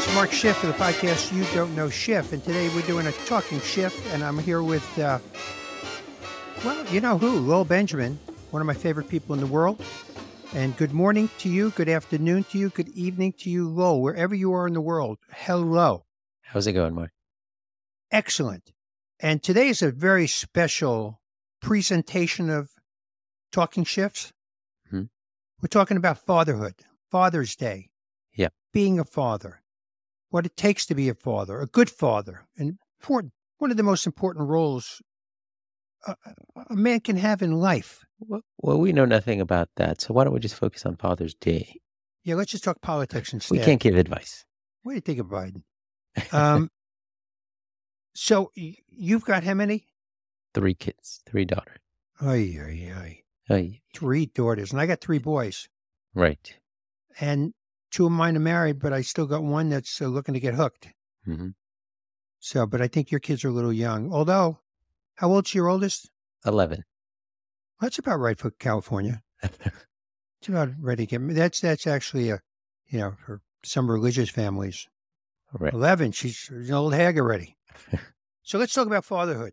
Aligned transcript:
This 0.00 0.08
is 0.08 0.14
Mark 0.14 0.32
Schiff 0.32 0.64
of 0.64 0.70
the 0.70 0.82
podcast 0.82 1.30
You 1.36 1.44
Don't 1.54 1.76
Know 1.76 1.90
Schiff, 1.90 2.32
and 2.32 2.42
today 2.42 2.70
we're 2.74 2.86
doing 2.86 3.06
a 3.06 3.12
talking 3.26 3.60
Schiff, 3.60 4.14
and 4.14 4.24
I'm 4.24 4.38
here 4.38 4.62
with, 4.62 4.98
uh, 4.98 5.18
well, 6.64 6.86
you 6.86 7.02
know 7.02 7.18
who, 7.18 7.38
Lowell 7.38 7.66
Benjamin, 7.66 8.18
one 8.50 8.62
of 8.62 8.66
my 8.66 8.72
favorite 8.72 9.10
people 9.10 9.34
in 9.34 9.40
the 9.40 9.46
world. 9.46 9.84
And 10.54 10.74
good 10.78 10.94
morning 10.94 11.28
to 11.40 11.50
you, 11.50 11.68
good 11.72 11.90
afternoon 11.90 12.44
to 12.44 12.56
you, 12.56 12.70
good 12.70 12.88
evening 12.88 13.34
to 13.40 13.50
you, 13.50 13.68
Lowell, 13.68 14.00
wherever 14.00 14.34
you 14.34 14.54
are 14.54 14.66
in 14.66 14.72
the 14.72 14.80
world. 14.80 15.18
Hello. 15.34 16.06
How's 16.44 16.66
it 16.66 16.72
going, 16.72 16.94
Mark? 16.94 17.10
Excellent. 18.10 18.72
And 19.20 19.42
today 19.42 19.68
is 19.68 19.82
a 19.82 19.92
very 19.92 20.26
special 20.26 21.20
presentation 21.60 22.48
of 22.48 22.70
Talking 23.52 23.84
Schiffs. 23.84 24.32
Hmm. 24.88 25.02
We're 25.60 25.68
talking 25.68 25.98
about 25.98 26.24
fatherhood, 26.24 26.76
Father's 27.10 27.54
Day. 27.54 27.90
Yeah. 28.34 28.48
Being 28.72 28.98
a 28.98 29.04
father, 29.04 29.60
what 30.30 30.46
it 30.46 30.56
takes 30.56 30.86
to 30.86 30.94
be 30.94 31.08
a 31.08 31.14
father, 31.14 31.60
a 31.60 31.66
good 31.66 31.90
father, 31.90 32.46
and 32.56 32.78
important, 33.00 33.32
one 33.58 33.70
of 33.70 33.76
the 33.76 33.82
most 33.82 34.06
important 34.06 34.48
roles 34.48 35.00
a, 36.06 36.14
a 36.70 36.74
man 36.74 37.00
can 37.00 37.16
have 37.16 37.42
in 37.42 37.52
life. 37.52 38.04
Well, 38.20 38.40
well, 38.58 38.78
we 38.80 38.92
know 38.92 39.04
nothing 39.04 39.40
about 39.40 39.68
that, 39.76 40.00
so 40.00 40.14
why 40.14 40.24
don't 40.24 40.32
we 40.32 40.40
just 40.40 40.54
focus 40.54 40.86
on 40.86 40.96
Father's 40.96 41.34
Day? 41.34 41.74
Yeah, 42.24 42.36
let's 42.36 42.50
just 42.52 42.64
talk 42.64 42.80
politics 42.80 43.32
instead. 43.34 43.58
We 43.58 43.64
can't 43.64 43.80
give 43.80 43.96
advice. 43.96 44.44
What 44.82 44.92
do 44.92 44.96
you 44.96 45.00
think 45.02 45.18
of 45.20 45.26
Biden? 45.26 45.62
Um, 46.32 46.70
so 48.14 48.50
y- 48.56 48.76
you've 48.88 49.24
got 49.24 49.44
how 49.44 49.54
many? 49.54 49.86
Three 50.54 50.74
kids, 50.74 51.20
three 51.28 51.44
daughters. 51.44 51.78
Ay, 52.20 52.58
ay, 52.60 52.92
ay. 52.96 53.22
Ay, 53.52 53.80
Three 53.94 54.26
daughters, 54.26 54.70
and 54.72 54.80
I 54.80 54.86
got 54.86 55.00
three 55.00 55.18
boys. 55.18 55.68
right. 56.14 56.56
And 57.20 57.52
two 57.90 58.06
of 58.06 58.12
mine 58.12 58.36
are 58.36 58.40
married, 58.40 58.78
but 58.78 58.92
I 58.92 59.00
still 59.02 59.26
got 59.26 59.42
one 59.42 59.68
that's 59.68 60.00
uh, 60.00 60.06
looking 60.06 60.34
to 60.34 60.40
get 60.40 60.54
hooked. 60.54 60.88
hmm 61.24 61.48
So, 62.38 62.66
but 62.66 62.80
I 62.80 62.88
think 62.88 63.10
your 63.10 63.20
kids 63.20 63.44
are 63.44 63.48
a 63.48 63.52
little 63.52 63.72
young. 63.72 64.12
Although, 64.12 64.60
how 65.16 65.30
old's 65.30 65.54
your 65.54 65.68
oldest? 65.68 66.10
11. 66.46 66.84
That's 67.80 67.98
about 67.98 68.18
right 68.20 68.38
for 68.38 68.50
California. 68.52 69.22
It's 70.40 70.48
about 70.48 70.70
ready 70.80 71.06
to 71.06 71.18
get. 71.18 71.34
That's 71.34 71.60
that's 71.60 71.86
actually 71.86 72.30
a, 72.30 72.40
you 72.88 72.98
know, 72.98 73.14
for 73.26 73.42
some 73.62 73.90
religious 73.90 74.30
families. 74.30 74.88
right. 75.58 75.72
Eleven. 75.74 76.12
She's 76.12 76.48
an 76.50 76.72
old 76.72 76.94
hag 76.94 77.18
already. 77.18 77.58
so 78.42 78.58
let's 78.58 78.72
talk 78.72 78.86
about 78.86 79.04
fatherhood. 79.04 79.52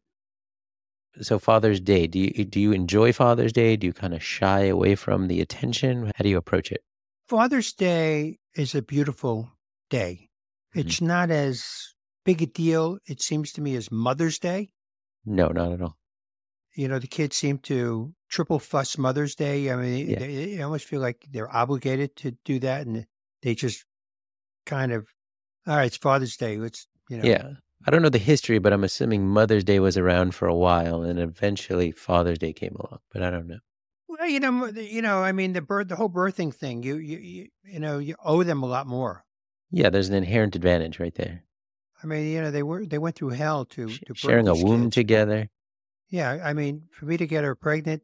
So 1.20 1.40
Father's 1.40 1.82
Day, 1.82 2.08
do 2.08 2.20
you 2.20 2.46
do 2.46 2.60
you 2.62 2.72
enjoy 2.72 3.12
Father's 3.12 3.52
Day? 3.52 3.76
Do 3.76 3.86
you 3.86 3.92
kind 3.92 4.14
of 4.14 4.24
shy 4.24 4.62
away 4.68 4.96
from 4.96 5.28
the 5.28 5.42
attention? 5.42 6.06
How 6.16 6.24
do 6.24 6.30
you 6.30 6.38
approach 6.38 6.72
it? 6.72 6.84
Father's 7.28 7.74
Day 7.74 8.40
is 8.56 8.74
a 8.74 8.82
beautiful 8.82 9.52
day. 9.90 10.30
Mhm. 10.76 10.80
It's 10.86 11.02
not 11.02 11.30
as 11.32 11.94
big 12.24 12.42
a 12.42 12.46
deal, 12.46 13.00
it 13.06 13.22
seems 13.22 13.52
to 13.54 13.62
me, 13.62 13.76
as 13.76 13.92
Mother's 13.92 14.40
Day. 14.40 14.70
No, 15.26 15.48
not 15.50 15.72
at 15.74 15.82
all. 15.82 15.98
You 16.76 16.88
know, 16.88 17.00
the 17.00 17.08
kids 17.08 17.36
seem 17.36 17.58
to 17.60 18.14
triple 18.30 18.60
fuss 18.60 18.98
Mother's 18.98 19.36
Day. 19.36 19.72
I 19.72 19.76
mean, 19.76 20.10
Yeah. 20.10 20.20
they, 20.20 20.56
they 20.56 20.62
almost 20.62 20.86
feel 20.86 21.02
like 21.02 21.26
they're 21.30 21.54
obligated 21.54 22.16
to 22.18 22.32
do 22.46 22.60
that, 22.60 22.86
and 22.88 23.08
they 23.42 23.56
just 23.56 23.84
kind 24.66 24.92
of, 24.92 25.08
all 25.66 25.76
right, 25.78 25.86
it's 25.88 25.98
Father's 25.98 26.38
Day. 26.38 26.58
Let's, 26.58 26.88
you 27.10 27.18
know, 27.18 27.24
Yeah. 27.26 27.54
I 27.86 27.92
don't 27.92 28.02
know 28.02 28.10
the 28.10 28.18
history, 28.18 28.60
but 28.60 28.74
I'm 28.74 28.84
assuming 28.84 29.28
Mother's 29.28 29.64
Day 29.64 29.80
was 29.80 29.98
around 29.98 30.34
for 30.34 30.48
a 30.48 30.56
while 30.56 31.04
and 31.04 31.20
eventually 31.20 31.92
Father's 31.92 32.40
Day 32.40 32.52
came 32.52 32.76
along, 32.76 33.00
but 33.14 33.22
I 33.22 33.30
don't 33.30 33.48
know. 33.48 33.60
Well, 34.28 34.34
you 34.34 34.42
know, 34.42 34.66
you 34.66 35.02
know, 35.02 35.24
I 35.24 35.32
mean, 35.32 35.54
the 35.54 35.62
birth, 35.62 35.88
the 35.88 35.96
whole 35.96 36.10
birthing 36.10 36.54
thing. 36.54 36.84
You, 36.84 36.98
you, 36.98 37.18
you, 37.18 37.48
you 37.64 37.80
know, 37.80 37.98
you 37.98 38.16
owe 38.22 38.44
them 38.44 38.62
a 38.62 38.66
lot 38.66 38.86
more. 38.86 39.24
Yeah, 39.72 39.90
there's 39.90 40.10
an 40.10 40.16
inherent 40.16 40.54
advantage 40.54 41.00
right 41.00 41.16
there. 41.16 41.46
I 42.04 42.08
mean, 42.08 42.28
you 42.28 42.42
know, 42.42 42.52
they 42.52 42.62
were 42.62 42.86
they 42.86 42.98
went 42.98 43.16
through 43.16 43.30
hell 43.30 43.64
to, 43.64 43.88
to 43.88 44.14
sharing 44.16 44.50
a 44.50 44.54
womb 44.54 44.86
kids. 44.86 44.96
together. 44.96 45.50
Yeah, 46.10 46.42
I 46.44 46.52
mean, 46.52 46.90
for 46.92 47.06
me 47.06 47.16
to 47.16 47.26
get 47.26 47.46
her 47.46 47.56
pregnant, 47.56 48.04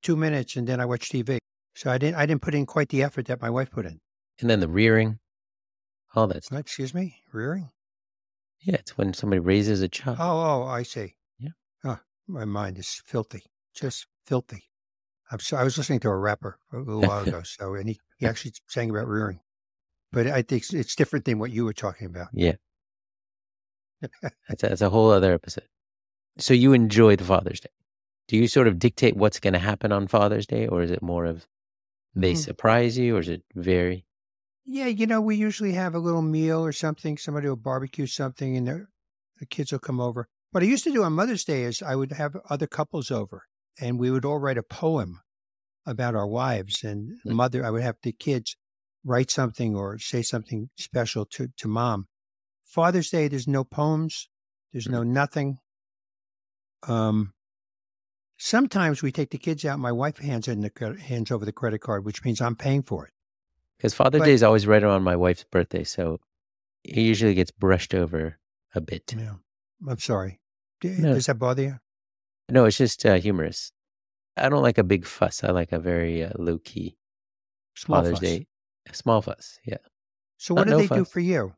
two 0.00 0.14
minutes, 0.14 0.54
and 0.54 0.68
then 0.68 0.80
I 0.80 0.84
watch 0.84 1.08
TV. 1.08 1.38
So 1.74 1.90
I 1.90 1.98
didn't 1.98 2.18
I 2.18 2.24
didn't 2.24 2.42
put 2.42 2.54
in 2.54 2.64
quite 2.64 2.90
the 2.90 3.02
effort 3.02 3.26
that 3.26 3.42
my 3.42 3.50
wife 3.50 3.72
put 3.72 3.84
in. 3.84 3.98
And 4.40 4.48
then 4.48 4.60
the 4.60 4.68
rearing, 4.68 5.18
all 6.14 6.28
that 6.28 6.44
stuff. 6.44 6.60
Excuse 6.60 6.94
me, 6.94 7.16
rearing. 7.32 7.70
Yeah, 8.60 8.76
it's 8.76 8.96
when 8.96 9.12
somebody 9.12 9.40
raises 9.40 9.82
a 9.82 9.88
child. 9.88 10.18
Oh, 10.20 10.62
oh, 10.62 10.68
I 10.68 10.84
see. 10.84 11.16
Yeah. 11.40 11.50
Oh, 11.82 11.98
my 12.28 12.44
mind 12.44 12.78
is 12.78 13.02
filthy, 13.04 13.42
just 13.74 14.06
filthy. 14.24 14.68
I'm 15.32 15.38
so 15.40 15.56
I 15.56 15.64
was 15.64 15.76
listening 15.78 16.00
to 16.00 16.08
a 16.08 16.16
rapper 16.16 16.58
a 16.72 16.76
little 16.78 17.00
while 17.02 17.22
ago, 17.26 17.42
so 17.42 17.74
and 17.74 17.88
he, 17.88 17.98
he 18.18 18.26
actually 18.30 18.52
sang 18.68 18.90
about 18.90 19.08
rearing, 19.08 19.40
but 20.12 20.26
I 20.26 20.42
think 20.42 20.62
it's- 20.62 20.74
it's 20.74 20.94
different 20.94 21.24
than 21.24 21.38
what 21.38 21.50
you 21.50 21.64
were 21.64 21.72
talking 21.72 22.06
about. 22.06 22.28
Yeah, 22.32 22.56
that's 24.48 24.62
a, 24.62 24.68
that's 24.68 24.80
a 24.80 24.90
whole 24.90 25.10
other 25.10 25.32
episode. 25.32 25.68
So 26.38 26.54
you 26.54 26.72
enjoy 26.72 27.16
the 27.16 27.24
Father's 27.24 27.60
Day. 27.60 27.70
Do 28.28 28.36
you 28.36 28.48
sort 28.48 28.68
of 28.68 28.78
dictate 28.78 29.16
what's 29.16 29.40
going 29.40 29.52
to 29.52 29.58
happen 29.58 29.92
on 29.92 30.06
Father's 30.08 30.46
Day, 30.46 30.66
or 30.66 30.82
is 30.82 30.90
it 30.90 31.02
more 31.02 31.24
of 31.24 31.46
they 32.14 32.32
Mhm. 32.34 32.38
surprise 32.38 32.98
you, 32.98 33.16
or 33.16 33.20
is 33.20 33.28
it 33.28 33.42
vary? 33.54 34.06
Yeah, 34.64 34.86
you 34.86 35.06
know, 35.06 35.20
we 35.20 35.34
usually 35.36 35.72
have 35.72 35.94
a 35.94 35.98
little 35.98 36.22
meal 36.22 36.64
or 36.64 36.72
something. 36.72 37.16
Somebody 37.18 37.48
will 37.48 37.56
barbecue 37.56 38.06
something, 38.06 38.56
and 38.56 38.68
the, 38.68 38.86
the 39.38 39.46
kids 39.46 39.72
will 39.72 39.78
come 39.80 40.00
over. 40.00 40.28
What 40.52 40.62
I 40.62 40.66
used 40.66 40.84
to 40.84 40.92
do 40.92 41.02
on 41.04 41.14
Mother's 41.14 41.44
Day 41.44 41.62
is 41.64 41.82
I 41.82 41.96
would 41.96 42.12
have 42.12 42.36
other 42.50 42.66
couples 42.66 43.10
over, 43.10 43.44
and 43.80 43.98
we 43.98 44.10
would 44.10 44.24
all 44.24 44.38
write 44.38 44.58
a 44.58 44.62
poem 44.62 45.20
about 45.86 46.14
our 46.14 46.26
wives. 46.26 46.84
And 46.84 47.18
Hmm. 47.24 47.34
mother, 47.34 47.64
I 47.64 47.70
would 47.70 47.82
have 47.82 47.96
the 48.02 48.12
kids 48.12 48.56
write 49.04 49.30
something 49.30 49.74
or 49.74 49.98
say 49.98 50.22
something 50.22 50.70
special 50.76 51.26
to 51.26 51.48
to 51.56 51.68
mom. 51.68 52.06
Father's 52.64 53.10
Day, 53.10 53.28
there's 53.28 53.48
no 53.48 53.64
poems, 53.64 54.28
there's 54.72 54.88
no 54.88 55.02
nothing. 55.02 55.58
Um, 56.88 57.32
sometimes 58.38 59.02
we 59.02 59.12
take 59.12 59.30
the 59.30 59.38
kids 59.38 59.64
out. 59.64 59.78
My 59.78 59.92
wife 59.92 60.18
hands 60.18 60.48
in 60.48 60.60
the 60.60 60.96
hands 61.00 61.30
over 61.30 61.44
the 61.44 61.52
credit 61.52 61.80
card, 61.80 62.04
which 62.04 62.24
means 62.24 62.40
I'm 62.40 62.56
paying 62.56 62.82
for 62.82 63.06
it. 63.06 63.12
Because 63.76 63.94
Father's 63.94 64.22
Day 64.22 64.32
is 64.32 64.42
always 64.42 64.66
right 64.66 64.82
around 64.82 65.02
my 65.02 65.16
wife's 65.16 65.44
birthday, 65.44 65.84
so 65.84 66.20
it 66.84 66.96
usually 66.98 67.34
gets 67.34 67.50
brushed 67.50 67.94
over 67.94 68.38
a 68.74 68.80
bit. 68.80 69.14
Yeah, 69.16 69.34
I'm 69.88 69.98
sorry. 69.98 70.40
No. 70.84 71.14
Does 71.14 71.26
that 71.26 71.38
bother 71.38 71.62
you? 71.62 71.78
No, 72.52 72.66
it's 72.66 72.76
just 72.76 73.06
uh, 73.06 73.14
humorous. 73.14 73.72
I 74.36 74.50
don't 74.50 74.62
like 74.62 74.76
a 74.76 74.84
big 74.84 75.06
fuss. 75.06 75.42
I 75.42 75.52
like 75.52 75.72
a 75.72 75.78
very 75.78 76.22
uh, 76.22 76.32
low 76.38 76.58
key 76.58 76.98
Small 77.74 78.02
Father's 78.02 78.18
fuss. 78.18 78.20
Day, 78.20 78.46
small 78.92 79.22
fuss. 79.22 79.58
Yeah. 79.64 79.78
So 80.36 80.54
what 80.54 80.64
do 80.64 80.72
no 80.72 80.78
they 80.78 80.86
do 80.88 81.06
for 81.06 81.20
you? 81.20 81.54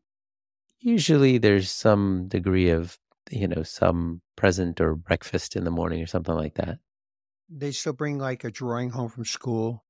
Usually 0.78 1.38
there's 1.38 1.69
some 1.69 2.28
degree 2.28 2.71
of, 2.71 2.97
you 3.28 3.49
know, 3.49 3.65
some 3.65 4.21
present 4.37 4.81
or 4.81 4.94
breakfast 4.94 5.56
in 5.56 5.65
the 5.65 5.71
morning 5.72 6.00
or 6.00 6.06
something 6.06 6.34
like 6.34 6.55
that. 6.55 6.78
They 7.49 7.72
still 7.72 7.93
bring 7.93 8.19
like 8.19 8.44
a 8.44 8.50
drawing 8.50 8.91
home 8.91 9.09
from 9.09 9.25
school 9.25 9.84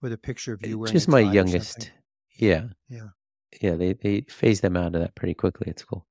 with 0.00 0.12
a 0.12 0.18
picture 0.18 0.52
of 0.52 0.64
you 0.64 0.78
wearing 0.78 0.92
Just 0.92 1.08
a 1.08 1.10
my 1.10 1.20
youngest. 1.20 1.90
Yeah. 2.36 2.66
Yeah. 2.88 3.08
Yeah. 3.60 3.74
They, 3.74 3.94
they 3.94 4.20
phase 4.28 4.60
them 4.60 4.76
out 4.76 4.94
of 4.94 5.00
that 5.00 5.16
pretty 5.16 5.34
quickly 5.34 5.66
at 5.68 5.80
school. 5.80 6.06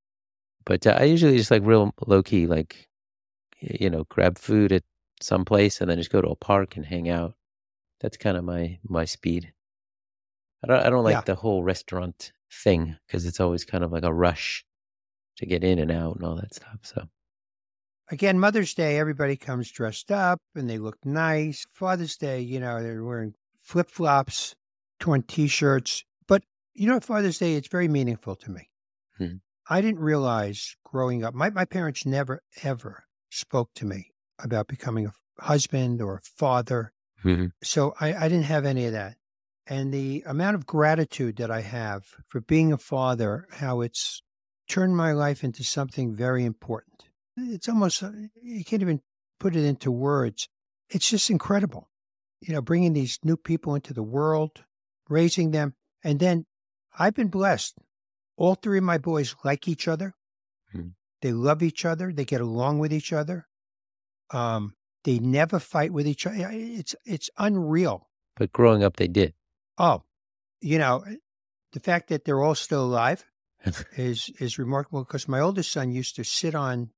But 0.66 0.86
uh, 0.86 0.98
I 1.00 1.04
usually 1.04 1.38
just 1.38 1.52
like 1.52 1.62
real 1.64 1.94
low 2.06 2.22
key, 2.22 2.46
like, 2.46 2.90
you 3.60 3.90
know, 3.90 4.06
grab 4.10 4.38
food 4.38 4.72
at 4.72 4.84
some 5.22 5.46
place 5.46 5.82
and 5.82 5.90
then 5.90 5.98
just 5.98 6.12
go 6.12 6.22
to 6.22 6.30
a 6.30 6.36
park 6.36 6.76
and 6.76 6.86
hang 6.86 7.10
out. 7.10 7.34
That's 8.00 8.18
kind 8.18 8.38
of 8.38 8.44
my, 8.44 8.80
my 8.84 9.06
speed. 9.06 9.54
I 10.64 10.68
don't, 10.68 10.86
I 10.86 10.90
don't 10.90 11.04
like 11.04 11.14
Yeah. 11.14 11.22
the 11.22 11.36
whole 11.36 11.64
restaurant 11.64 12.32
thing 12.52 12.96
because 13.08 13.26
it's 13.26 13.40
always 13.40 13.66
kind 13.66 13.84
of 13.84 13.92
like 13.92 14.04
a 14.04 14.14
rush 14.14 14.64
to 15.38 15.46
get 15.46 15.64
in 15.64 15.80
and 15.80 15.92
out 15.92 16.16
and 16.16 16.26
all 16.26 16.36
that 16.36 16.54
stuff. 16.54 16.80
So 16.84 17.08
Again, 18.10 18.40
Mother's 18.40 18.74
Day, 18.74 18.98
everybody 19.00 19.36
comes 19.36 19.70
dressed 19.70 20.12
up 20.12 20.40
and 20.56 20.70
they 20.70 20.78
look 20.78 20.98
nice. 21.04 21.66
Father's 21.74 22.16
Day, 22.16 22.40
you 22.40 22.60
know, 22.60 22.82
they're 22.82 23.04
wearing 23.04 23.34
flip 23.62 23.90
flops, 23.92 24.56
torn 25.00 25.24
t 25.24 25.48
shirts. 25.48 26.06
But 26.26 26.44
you 26.74 26.88
know, 26.88 27.00
Father's 27.02 27.38
Day, 27.38 27.56
it's 27.56 27.68
very 27.68 27.88
meaningful 27.90 28.36
to 28.38 28.52
me. 28.52 28.70
Hmm. 29.18 29.36
I 29.70 29.82
didn't 29.82 30.00
realize 30.00 30.78
growing 30.86 31.26
up, 31.26 31.34
my, 31.34 31.50
my 31.50 31.66
parents 31.66 32.06
never, 32.06 32.42
ever 32.64 33.04
spoke 33.30 33.74
to 33.76 33.86
me 33.86 34.14
about 34.40 34.68
becoming 34.68 35.08
a 35.08 35.14
husband 35.44 36.02
or 36.02 36.16
a 36.16 36.22
father. 36.22 36.94
Mhm. 37.24 37.52
So 37.64 37.94
I, 38.00 38.14
I 38.14 38.30
didn't 38.30 38.44
have 38.46 38.66
any 38.66 38.86
of 38.86 38.92
that. 38.94 39.18
And 39.66 39.94
the 39.94 40.24
amount 40.26 40.56
of 40.56 40.66
gratitude 40.66 41.36
that 41.38 41.52
I 41.52 41.62
have 41.62 42.06
for 42.28 42.40
being 42.40 42.72
a 42.72 42.78
father, 42.78 43.48
how 43.52 43.82
it's 43.82 44.22
turned 44.70 44.96
my 44.96 45.12
life 45.12 45.44
into 45.44 45.64
something 45.64 46.16
very 46.16 46.46
important. 46.46 47.04
It's 47.36 47.68
almost, 47.68 48.02
uh, 48.02 48.12
you 48.42 48.64
can't 48.64 48.82
even 48.82 49.02
put 49.40 49.56
it 49.56 49.64
into 49.66 49.92
words. 49.92 50.48
It's 50.90 51.10
just 51.10 51.30
incredible. 51.30 51.90
You 52.40 52.54
know, 52.54 52.62
bringing 52.62 52.94
these 52.94 53.20
new 53.24 53.36
people 53.38 53.76
into 53.76 53.94
the 53.94 54.04
world, 54.04 54.64
raising 55.10 55.52
them. 55.52 55.76
And 56.04 56.20
then 56.20 56.46
I've 56.98 57.16
been 57.16 57.28
blessed. 57.28 57.78
All 58.38 58.56
three 58.56 58.78
of 58.78 58.84
my 58.84 58.98
boys 58.98 59.36
like 59.44 59.68
each 59.68 59.88
other. 59.88 60.14
Hmm. 60.72 60.90
They 61.22 61.32
love 61.32 61.64
each 61.64 61.86
other. 61.86 62.12
They 62.14 62.26
get 62.26 62.42
along 62.42 62.80
with 62.80 62.94
each 62.94 63.12
other. 63.12 63.48
Um, 64.32 64.74
they 65.04 65.20
never 65.20 65.60
fight 65.60 65.92
with 65.92 66.08
each 66.08 66.26
other. 66.28 66.50
It's 66.52 66.96
it's 67.06 67.30
unreal. 67.38 68.10
but 68.36 68.52
growing 68.52 68.84
up, 68.84 68.98
they 68.98 69.08
did. 69.08 69.34
Oh, 69.78 70.04
you 70.62 70.78
know, 70.78 71.04
the 71.72 71.80
fact 71.80 72.10
that 72.10 72.26
they're 72.26 72.42
all 72.42 72.56
still 72.56 72.84
alive 72.84 73.26
is 73.98 74.30
is 74.40 74.60
remarkable 74.60 75.04
because 75.04 75.28
my 75.28 75.40
oldest 75.40 75.72
son 75.72 75.92
used 75.92 76.16
to 76.18 76.24
sit 76.24 76.56
on, 76.56 76.90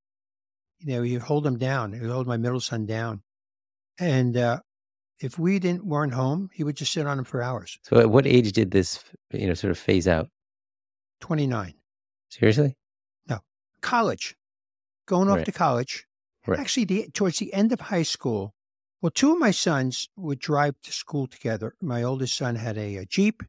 you 0.80 0.95
know, 0.95 1.01
you 1.04 1.19
hold 1.19 1.45
him 1.45 1.57
down. 1.57 1.94
He 1.94 2.00
hold 2.00 2.27
my 2.27 2.38
middle 2.38 2.60
son 2.60 2.86
down, 2.86 3.22
and 4.00 4.36
uh, 4.36 4.60
if 5.19 5.38
we 5.38 5.60
didn't 5.60 5.86
weren't 5.86 6.13
home, 6.13 6.50
he 6.54 6.63
would 6.63 6.77
just 6.77 6.94
sit 6.94 7.06
on 7.06 7.19
him 7.19 7.25
for 7.25 7.42
hours. 7.42 7.77
So, 7.83 8.00
at 8.00 8.10
what 8.10 8.25
age 8.25 8.51
did 8.54 8.72
this, 8.72 9.04
you 9.31 9.48
know, 9.48 9.54
sort 9.54 9.72
of 9.72 9.77
phase 9.77 10.07
out? 10.07 10.30
Twenty 11.22 11.48
nine. 11.48 11.75
Seriously? 12.30 12.75
College, 13.81 14.36
going 15.06 15.30
off 15.30 15.38
Right. 15.38 15.46
to 15.46 15.52
college. 15.52 16.06
Right. 16.48 16.60
Actually, 16.60 16.86
the, 16.86 17.10
towards 17.14 17.40
the 17.40 17.54
end 17.54 17.72
of 17.72 17.80
high 17.81 18.04
school, 18.04 18.54
well, 19.02 19.12
two 19.12 19.31
of 19.34 19.40
my 19.40 19.52
sons 19.52 20.10
would 20.16 20.40
drive 20.40 20.76
to 20.84 20.92
school 20.92 21.28
together. 21.28 21.76
My 21.81 22.04
oldest 22.04 22.36
son 22.36 22.56
had 22.56 22.78
a, 22.78 22.98
a 22.98 23.06
Jeep, 23.06 23.44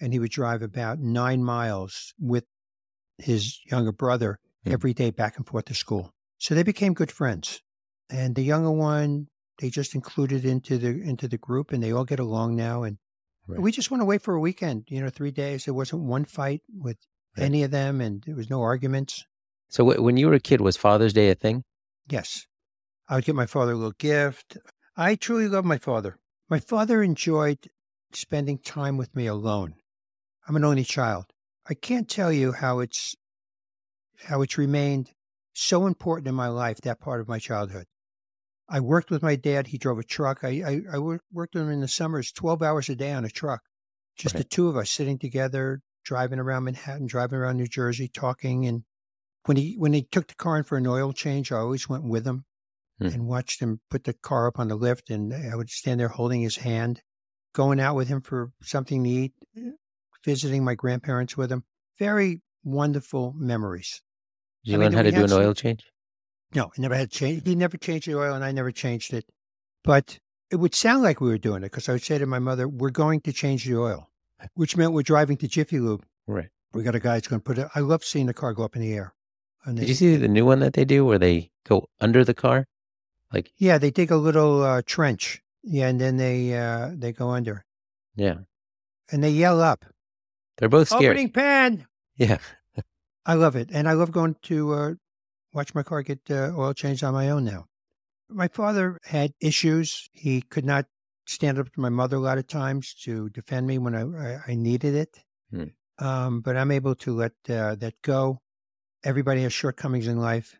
and 0.00 0.12
he 0.12 0.18
would 0.18 0.30
drive 0.30 0.62
about 0.62 0.98
nine 1.00 1.42
miles 1.44 2.14
with 2.18 2.44
his 3.18 3.60
younger 3.70 3.92
brother 3.92 4.38
Hmm. 4.64 4.72
every 4.72 4.94
day 4.94 5.10
back 5.10 5.36
and 5.36 5.46
forth 5.46 5.64
to 5.66 5.74
school. 5.74 6.14
So 6.38 6.54
they 6.54 6.62
became 6.62 6.94
good 6.94 7.10
friends. 7.10 7.62
And 8.10 8.34
the 8.36 8.42
younger 8.42 8.70
one, 8.70 9.28
they 9.58 9.70
just 9.70 9.94
included 9.94 10.44
into 10.44 10.78
the 10.78 10.88
into 11.02 11.26
the 11.28 11.38
group, 11.38 11.72
and 11.72 11.82
they 11.82 11.92
all 11.92 12.04
get 12.04 12.20
along 12.20 12.54
now. 12.56 12.82
And 12.84 12.98
Right. 13.48 13.60
we 13.60 13.72
just 13.72 13.90
went 13.90 14.02
away 14.02 14.18
for 14.18 14.34
a 14.34 14.40
weekend. 14.40 14.84
You 14.88 15.00
know, 15.00 15.10
three 15.10 15.30
days. 15.32 15.64
There 15.64 15.74
wasn't 15.74 16.02
one 16.02 16.24
fight 16.24 16.62
with 16.68 16.98
Right. 17.36 17.44
any 17.44 17.62
of 17.64 17.70
them, 17.72 18.00
and 18.00 18.22
there 18.24 18.36
was 18.36 18.50
no 18.50 18.60
arguments. 18.62 19.24
So, 19.72 19.90
wh- 19.90 20.02
when 20.02 20.18
you 20.18 20.26
were 20.28 20.34
a 20.34 20.40
kid, 20.40 20.60
was 20.60 20.76
Father's 20.76 21.14
Day 21.14 21.30
a 21.30 21.34
thing? 21.34 21.64
Yes. 22.06 22.46
I 23.08 23.14
would 23.14 23.24
get 23.24 23.34
my 23.34 23.46
father 23.46 23.72
a 23.72 23.74
little 23.74 23.94
gift. 23.98 24.58
I 24.98 25.14
truly 25.14 25.48
love 25.48 25.64
my 25.64 25.78
father. 25.78 26.18
My 26.50 26.60
father 26.60 27.02
enjoyed 27.02 27.70
spending 28.12 28.58
time 28.58 28.98
with 28.98 29.16
me 29.16 29.26
alone. 29.26 29.76
I'm 30.46 30.56
an 30.56 30.64
only 30.64 30.84
child. 30.84 31.32
I 31.66 31.72
can't 31.72 32.06
tell 32.06 32.30
you 32.30 32.52
how 32.52 32.80
it's 32.80 33.16
how 34.24 34.42
it's 34.42 34.58
remained 34.58 35.12
so 35.54 35.86
important 35.86 36.28
in 36.28 36.34
my 36.34 36.48
life, 36.48 36.82
that 36.82 37.00
part 37.00 37.22
of 37.22 37.28
my 37.28 37.38
childhood. 37.38 37.86
I 38.68 38.80
worked 38.80 39.10
with 39.10 39.22
my 39.22 39.36
dad. 39.36 39.68
He 39.68 39.78
drove 39.78 39.98
a 39.98 40.04
truck. 40.04 40.44
I, 40.44 40.82
I, 40.90 40.96
I 40.96 40.98
worked 40.98 41.24
with 41.32 41.56
him 41.56 41.70
in 41.70 41.80
the 41.80 41.88
summers, 41.88 42.30
12 42.30 42.62
hours 42.62 42.90
a 42.90 42.94
day 42.94 43.12
on 43.12 43.24
a 43.24 43.30
truck. 43.30 43.62
Just 44.16 44.36
the 44.36 44.44
two 44.44 44.68
of 44.68 44.76
us 44.76 44.90
sitting 44.90 45.18
together, 45.18 45.80
driving 46.04 46.38
around 46.38 46.64
Manhattan, 46.64 47.06
driving 47.06 47.38
around 47.38 47.56
New 47.56 47.66
Jersey, 47.66 48.08
talking. 48.08 48.66
And 48.66 48.84
when 49.44 49.56
he 49.56 49.74
when 49.78 49.92
he 49.92 50.02
took 50.02 50.28
the 50.28 50.34
car 50.34 50.56
in 50.58 50.64
for 50.64 50.76
an 50.78 50.86
oil 50.86 51.12
change, 51.12 51.50
I 51.52 51.58
always 51.58 51.88
went 51.88 52.04
with 52.04 52.26
him 52.26 52.44
Hmm. 52.98 53.06
and 53.06 53.26
watched 53.26 53.60
him 53.60 53.80
put 53.90 54.04
the 54.04 54.12
car 54.12 54.46
up 54.46 54.58
on 54.58 54.68
the 54.68 54.76
lift. 54.76 55.10
And 55.10 55.32
I 55.34 55.56
would 55.56 55.70
stand 55.70 55.98
there 56.00 56.08
holding 56.08 56.42
his 56.42 56.56
hand, 56.56 57.02
going 57.54 57.80
out 57.80 57.96
with 57.96 58.08
him 58.08 58.20
for 58.20 58.52
something 58.62 59.02
to 59.04 59.10
eat, 59.10 59.32
visiting 60.24 60.64
my 60.64 60.74
grandparents 60.74 61.36
with 61.36 61.50
him. 61.50 61.64
Very 61.98 62.42
wonderful 62.64 63.32
memories. 63.36 64.02
Did 64.64 64.70
you 64.72 64.76
I 64.76 64.78
mean, 64.78 64.84
learn 64.88 64.96
how 64.96 65.02
to 65.02 65.10
do 65.10 65.22
an 65.22 65.28
some- 65.28 65.40
oil 65.40 65.54
change? 65.54 65.84
No, 66.54 66.66
I 66.66 66.80
never 66.80 66.94
had 66.94 67.10
change. 67.10 67.44
He 67.44 67.54
never 67.54 67.78
changed 67.78 68.06
the 68.06 68.18
oil, 68.18 68.34
and 68.34 68.44
I 68.44 68.52
never 68.52 68.70
changed 68.70 69.14
it. 69.14 69.24
But 69.82 70.18
it 70.50 70.56
would 70.56 70.74
sound 70.74 71.02
like 71.02 71.18
we 71.20 71.30
were 71.30 71.38
doing 71.38 71.62
it 71.62 71.72
because 71.72 71.88
I 71.88 71.92
would 71.92 72.02
say 72.02 72.18
to 72.18 72.26
my 72.26 72.38
mother, 72.38 72.68
"We're 72.68 72.90
going 72.90 73.22
to 73.22 73.32
change 73.32 73.64
the 73.64 73.78
oil," 73.78 74.10
which 74.54 74.76
meant 74.76 74.92
we're 74.92 75.02
driving 75.02 75.38
to 75.38 75.48
Jiffy 75.48 75.80
Lube. 75.80 76.04
Right. 76.26 76.50
We 76.74 76.82
got 76.82 76.94
a 76.94 77.00
guy 77.00 77.14
that's 77.14 77.26
going 77.26 77.40
to 77.40 77.44
put 77.44 77.56
it. 77.58 77.68
I 77.74 77.80
love 77.80 78.04
seeing 78.04 78.26
the 78.26 78.34
car 78.34 78.52
go 78.52 78.64
up 78.64 78.76
in 78.76 78.82
the 78.82 78.92
air. 78.92 79.14
And 79.64 79.76
Did 79.76 79.88
you 79.88 79.94
see 79.94 80.16
the 80.16 80.28
new 80.28 80.44
one 80.44 80.60
that 80.60 80.72
they 80.72 80.84
do 80.84 81.04
where 81.04 81.18
they 81.18 81.50
go 81.66 81.88
under 82.00 82.24
the 82.24 82.34
car? 82.34 82.66
Like, 83.32 83.52
Yeah, 83.56 83.78
they 83.78 83.90
dig 83.90 84.10
a 84.10 84.16
little 84.16 84.62
uh, 84.62 84.82
trench. 84.84 85.40
Yeah, 85.62 85.88
and 85.88 86.00
then 86.00 86.16
they 86.16 86.54
uh, 86.58 86.90
they 86.94 87.12
go 87.12 87.30
under 87.30 87.64
yeah, 88.16 88.38
and 89.10 89.22
they 89.22 89.30
yell 89.30 89.60
up, 89.60 89.84
they're 90.56 90.68
both 90.68 90.88
scary. 90.88 91.06
"Opening 91.06 91.30
pan!" 91.30 91.86
Yeah. 92.16 92.38
I 93.26 93.34
love 93.34 93.54
it, 93.54 93.70
and 93.72 93.88
I 93.88 93.92
love 93.92 94.10
going 94.10 94.34
to 94.42 94.74
uh, 94.74 94.94
watch 95.52 95.74
my 95.74 95.82
car 95.82 96.02
get 96.02 96.20
uh, 96.30 96.52
oil 96.56 96.74
changed 96.74 97.04
on 97.04 97.14
my 97.14 97.30
own 97.30 97.44
now. 97.44 97.66
My 98.28 98.48
father 98.48 98.98
had 99.04 99.32
issues. 99.40 100.08
He 100.12 100.42
could 100.42 100.64
not 100.64 100.86
stand 101.26 101.58
up 101.58 101.72
to 101.72 101.80
my 101.80 101.88
mother 101.88 102.16
a 102.16 102.20
lot 102.20 102.38
of 102.38 102.48
times 102.48 102.94
to 103.04 103.28
defend 103.30 103.66
me 103.66 103.78
when 103.78 103.94
I, 103.94 104.02
I, 104.02 104.40
I 104.48 104.54
needed 104.54 104.94
it. 104.94 105.24
Hmm. 105.50 105.64
Um, 106.04 106.40
but 106.40 106.56
I'm 106.56 106.72
able 106.72 106.96
to 106.96 107.14
let 107.14 107.32
uh, 107.48 107.76
that 107.76 107.94
go. 108.02 108.40
Everybody 109.04 109.42
has 109.42 109.52
shortcomings 109.52 110.06
in 110.06 110.18
life. 110.20 110.58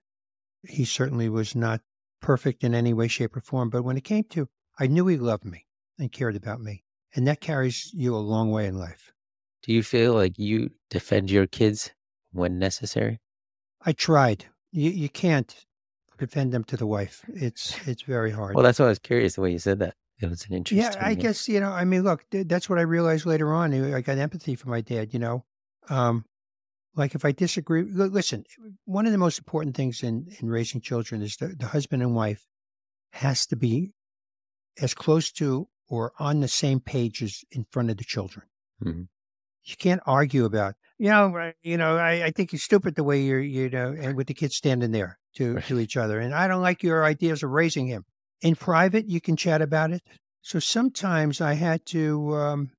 He 0.66 0.84
certainly 0.84 1.28
was 1.28 1.54
not 1.54 1.80
perfect 2.20 2.64
in 2.64 2.74
any 2.74 2.92
way, 2.92 3.08
shape, 3.08 3.36
or 3.36 3.40
form. 3.40 3.70
But 3.70 3.82
when 3.82 3.96
it 3.96 4.04
came 4.04 4.24
to, 4.30 4.48
I 4.78 4.86
knew 4.86 5.06
he 5.06 5.16
loved 5.16 5.44
me 5.44 5.66
and 5.98 6.10
cared 6.10 6.36
about 6.36 6.60
me. 6.60 6.84
And 7.14 7.26
that 7.26 7.40
carries 7.40 7.92
you 7.92 8.14
a 8.14 8.18
long 8.18 8.50
way 8.50 8.66
in 8.66 8.78
life. 8.78 9.12
Do 9.62 9.72
you 9.72 9.82
feel 9.82 10.14
like 10.14 10.38
you 10.38 10.70
defend 10.90 11.30
your 11.30 11.46
kids 11.46 11.92
when 12.32 12.58
necessary? 12.58 13.20
I 13.84 13.92
tried. 13.92 14.46
You 14.70 14.90
you 14.90 15.08
can't 15.08 15.54
defend 16.18 16.52
them 16.52 16.64
to 16.64 16.76
the 16.76 16.86
wife. 16.86 17.24
It's 17.34 17.76
it's 17.86 18.02
very 18.02 18.30
hard. 18.30 18.54
Well, 18.54 18.64
that's 18.64 18.78
why 18.78 18.86
I 18.86 18.88
was 18.88 18.98
curious 18.98 19.34
the 19.34 19.42
way 19.42 19.52
you 19.52 19.58
said 19.58 19.78
that. 19.80 19.94
It 20.20 20.30
was 20.30 20.46
an 20.46 20.54
interesting. 20.54 20.92
yeah, 20.92 21.06
I 21.06 21.14
guess 21.14 21.48
you 21.48 21.58
know. 21.60 21.70
I 21.70 21.84
mean, 21.84 22.02
look, 22.04 22.24
th- 22.30 22.46
that's 22.46 22.68
what 22.70 22.78
I 22.78 22.82
realized 22.82 23.26
later 23.26 23.52
on. 23.52 23.74
I 23.94 24.00
got 24.00 24.18
empathy 24.18 24.54
for 24.54 24.68
my 24.68 24.80
dad. 24.80 25.12
You 25.12 25.18
know, 25.18 25.44
um, 25.88 26.24
like 26.94 27.14
if 27.14 27.24
I 27.24 27.32
disagree, 27.32 27.82
listen. 27.82 28.44
One 28.84 29.06
of 29.06 29.12
the 29.12 29.18
most 29.18 29.38
important 29.38 29.76
things 29.76 30.02
in 30.02 30.28
in 30.40 30.48
raising 30.48 30.80
children 30.80 31.22
is 31.22 31.36
the, 31.36 31.48
the 31.48 31.66
husband 31.66 32.02
and 32.02 32.14
wife 32.14 32.46
has 33.12 33.46
to 33.46 33.56
be 33.56 33.92
as 34.80 34.94
close 34.94 35.30
to 35.32 35.68
or 35.88 36.12
on 36.18 36.40
the 36.40 36.48
same 36.48 36.80
page 36.80 37.22
as 37.22 37.44
in 37.50 37.66
front 37.70 37.90
of 37.90 37.96
the 37.98 38.04
children. 38.04 38.46
Mhm. 38.82 39.08
You 39.64 39.76
can't 39.76 40.00
argue 40.06 40.44
about, 40.44 40.74
you 40.98 41.08
know, 41.10 41.52
you 41.62 41.76
know. 41.76 41.96
I, 41.96 42.24
I 42.24 42.30
think 42.30 42.52
you're 42.52 42.58
stupid 42.58 42.94
the 42.96 43.04
way 43.04 43.20
you're, 43.22 43.40
you 43.40 43.70
know, 43.70 43.94
and 43.96 44.16
with 44.16 44.26
the 44.26 44.34
kids 44.34 44.56
standing 44.56 44.90
there 44.90 45.18
to 45.36 45.54
Right. 45.54 45.64
to 45.66 45.78
each 45.78 45.96
other, 45.96 46.18
and 46.18 46.34
I 46.34 46.48
don't 46.48 46.62
like 46.62 46.82
your 46.82 47.04
ideas 47.04 47.42
of 47.42 47.50
raising 47.50 47.86
him. 47.86 48.04
In 48.40 48.56
private, 48.56 49.06
you 49.08 49.20
can 49.20 49.36
chat 49.36 49.62
about 49.62 49.92
it. 49.92 50.02
So 50.40 50.58
sometimes 50.58 51.40
I 51.40 51.54
had 51.54 51.86
to 51.86 52.34
um, 52.34 52.70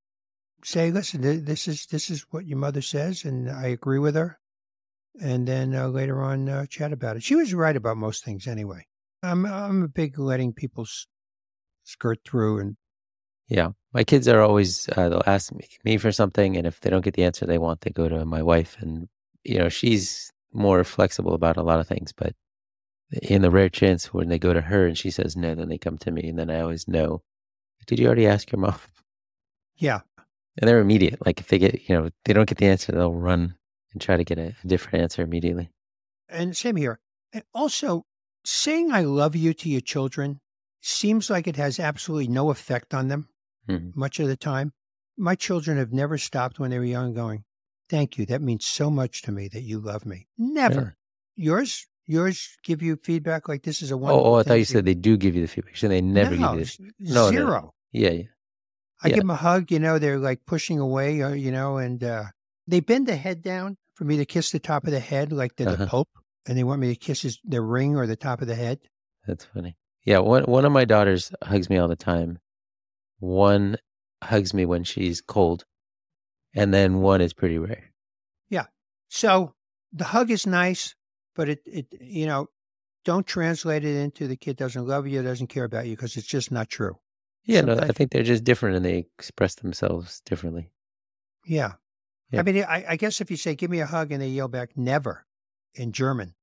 say, 0.66 0.92
"Listen, 0.92 1.22
this 1.46 1.68
is 1.68 1.86
this 1.88 2.10
is 2.10 2.26
what 2.32 2.46
your 2.46 2.58
mother 2.58 2.82
says, 2.82 3.26
and 3.26 3.50
I 3.50 3.68
agree 3.68 4.00
with 4.00 4.16
her." 4.16 4.40
And 5.22 5.48
then 5.48 5.76
uh, 5.76 5.88
later 5.90 6.22
on, 6.24 6.50
uh, 6.50 6.66
chat 6.68 6.92
about 6.94 7.18
it. 7.18 7.24
She 7.24 7.36
was 7.36 7.54
right 7.54 7.76
about 7.76 7.98
most 7.98 8.24
things, 8.24 8.48
anyway. 8.48 8.86
I'm 9.22 9.46
I'm 9.46 9.84
a 9.84 9.88
big 9.88 10.20
letting 10.20 10.54
people 10.54 10.84
s- 10.84 11.08
skirt 11.84 12.20
through, 12.26 12.60
and 12.60 12.78
Yeah, 13.48 13.70
my 13.94 14.04
kids 14.04 14.28
are 14.28 14.42
always 14.42 14.90
uh, 14.98 15.10
they'll 15.10 15.24
ask 15.26 15.54
me, 15.54 15.68
me 15.84 15.98
for 15.98 16.12
something, 16.12 16.58
and 16.58 16.66
if 16.68 16.80
they 16.82 16.90
don't 16.90 17.04
get 17.04 17.14
the 17.16 17.24
answer 17.24 17.46
they 17.46 17.58
want, 17.58 17.82
they 17.82 17.92
go 17.92 18.10
to 18.10 18.26
my 18.26 18.42
wife, 18.42 18.78
and 18.80 19.08
you 19.44 19.60
know 19.60 19.70
she's 19.70 20.32
more 20.54 20.84
flexible 20.84 21.34
about 21.34 21.58
a 21.58 21.64
lot 21.64 21.80
of 21.80 21.88
things. 21.88 22.14
But 22.14 22.36
in 23.22 23.42
the 23.42 23.52
rare 23.52 23.70
chance 23.70 24.14
when 24.14 24.30
they 24.30 24.40
go 24.40 24.54
to 24.54 24.62
her 24.62 24.88
and 24.88 24.98
she 24.98 25.12
says 25.12 25.36
no, 25.38 25.56
then 25.56 25.70
they 25.70 25.78
come 25.78 25.98
to 26.00 26.12
me, 26.12 26.30
and 26.30 26.40
then 26.40 26.50
I 26.50 26.62
always 26.62 26.88
know. 26.88 27.22
Did 27.88 28.00
you 28.00 28.08
already 28.08 28.28
ask 28.28 28.52
your 28.52 28.60
mom? 28.62 28.76
yeah, 29.76 30.02
And 30.60 30.68
they're 30.70 30.80
immediate. 30.80 31.26
Like 31.26 31.40
if 31.40 31.48
they 31.48 31.58
get 31.58 31.88
you 31.90 31.96
know 31.96 32.10
they 32.26 32.34
don't 32.34 32.48
get 32.48 32.58
the 32.60 32.68
answer, 32.68 32.92
they'll 32.92 33.14
run 33.14 33.56
and 33.92 34.02
try 34.02 34.18
to 34.18 34.24
get 34.24 34.38
a, 34.38 34.56
a 34.64 34.68
different 34.68 35.02
answer 35.02 35.22
immediately. 35.22 35.70
and 36.30 36.56
same 36.56 36.76
here. 36.76 37.00
And 37.32 37.44
also, 37.54 38.06
saying 38.46 38.92
"I 38.92 39.02
love 39.02 39.36
you" 39.36 39.54
to 39.56 39.70
your 39.70 39.82
children 39.82 40.40
seems 40.82 41.30
like 41.30 41.48
it 41.48 41.56
has 41.56 41.80
absolutely 41.80 42.28
no 42.28 42.52
effect 42.52 42.94
on 42.94 43.08
them. 43.08 43.30
Mhm. 43.70 43.96
much 43.96 44.20
of 44.20 44.28
the 44.28 44.36
time. 44.36 44.74
My 45.18 45.36
children 45.36 45.78
have 45.78 45.94
never 45.94 46.18
stopped 46.18 46.60
when 46.60 46.70
they 46.72 46.78
were 46.80 46.84
young 46.86 47.14
going, 47.14 47.46
Thank 47.90 48.18
you. 48.18 48.26
That 48.26 48.42
means 48.42 48.66
so 48.66 48.90
much 48.92 49.22
to 49.22 49.32
me 49.32 49.48
that 49.54 49.62
you 49.62 49.80
love 49.80 50.06
me. 50.06 50.28
Never. 50.38 50.96
Yours? 51.38 51.88
Yours 52.06 52.58
give 52.64 52.82
you 52.82 52.98
feedback 52.98 53.48
like 53.48 53.64
this 53.64 53.82
is 53.82 53.90
a 53.92 53.96
Oh, 53.96 54.00
oh, 54.26 54.34
I 54.36 54.44
thought 54.44 54.56
you 54.56 54.66
said 54.66 54.84
they 54.84 54.94
do 54.96 55.16
give 55.16 55.34
you 55.36 55.42
the 55.42 55.48
feedback. 55.48 55.78
So 55.78 55.88
they 55.88 56.02
never 56.02 56.36
no, 56.36 56.50
give 56.50 56.56
you. 56.56 56.62
s- 56.66 56.78
The, 56.78 57.14
no, 57.14 57.26
no. 57.26 57.32
zero. 57.32 57.74
yeah, 57.94 58.10
yeah. 58.10 58.24
I 59.04 59.10
Yeah. 59.10 59.16
give 59.16 59.24
them 59.24 59.30
a 59.32 59.36
hug, 59.36 59.72
you 59.72 59.80
know, 59.80 60.00
they're 60.00 60.18
like 60.20 60.46
pushing 60.46 60.80
away, 60.80 61.22
uh, 61.22 61.34
you 61.34 61.52
know, 61.52 61.78
and 61.78 62.04
uh, 62.04 62.26
they 62.68 62.80
bend 62.80 63.08
the 63.08 63.16
head 63.18 63.42
down 63.42 63.78
for 63.96 64.06
me 64.06 64.18
to 64.18 64.26
kiss 64.26 64.52
the 64.52 64.60
top 64.60 64.86
of 64.86 64.92
the 64.92 65.00
head 65.00 65.32
like 65.32 65.56
they're 65.56 65.68
Uh-huh. 65.68 65.84
the 65.86 65.88
Pope. 65.88 66.10
And 66.46 66.58
they 66.58 66.64
want 66.64 66.82
me 66.82 66.94
to 66.94 67.00
kiss 67.00 67.22
his, 67.22 67.40
their 67.44 67.62
ring 67.62 67.96
or 67.96 68.06
the 68.06 68.18
top 68.18 68.42
of 68.42 68.48
the 68.48 68.56
head. 68.56 68.80
That's 69.28 69.46
funny. 69.46 69.78
Yeah, 70.06 70.20
one 70.20 70.44
one 70.44 70.66
of 70.66 70.74
my 70.74 70.84
daughters 70.84 71.32
hugs 71.42 71.70
me 71.70 71.78
all 71.78 71.88
the 71.88 71.96
time. 71.96 72.40
One 73.20 73.78
hugs 74.22 74.54
me 74.54 74.66
when 74.66 74.84
she's 74.84 75.22
cold, 75.22 75.64
and 76.54 76.74
then 76.74 77.00
one 77.00 77.22
is 77.22 77.34
pretty 77.34 77.58
rare. 77.58 77.94
Yeah. 78.50 78.66
So 79.08 79.54
the 79.94 80.04
hug 80.04 80.30
is 80.32 80.46
nice, 80.46 80.96
but 81.36 81.48
it, 81.48 81.62
it 81.66 81.88
you 82.02 82.26
know, 82.26 82.48
don't 83.06 83.26
translate 83.26 83.86
it 83.86 83.96
into 83.96 84.28
the 84.28 84.36
kid 84.36 84.58
doesn't 84.58 84.86
love 84.86 85.08
you, 85.08 85.24
doesn't 85.24 85.48
care 85.48 85.64
about 85.64 85.86
you, 85.88 85.96
because 85.96 86.18
it's 86.18 86.28
just 86.28 86.52
not 86.52 86.68
true. 86.68 86.98
Yeah, 87.46 87.62
no, 87.62 87.78
I 87.78 87.88
think 87.92 88.12
they're 88.12 88.24
just 88.24 88.44
different 88.44 88.78
and 88.78 88.86
they 88.86 88.98
express 89.18 89.56
themselves 89.56 90.22
differently. 90.26 90.72
Yeah. 91.46 91.74
Yeah. 92.32 92.40
I 92.40 92.44
mean, 92.44 92.64
I, 92.64 92.86
I 92.90 92.96
guess 92.96 93.20
if 93.22 93.30
you 93.30 93.38
say, 93.38 93.54
give 93.56 93.70
me 93.70 93.80
a 93.82 93.86
hug, 93.86 94.12
and 94.12 94.22
they 94.22 94.28
yell 94.30 94.48
back, 94.48 94.78
never 94.78 95.26
in 95.76 95.92
German. 95.92 96.34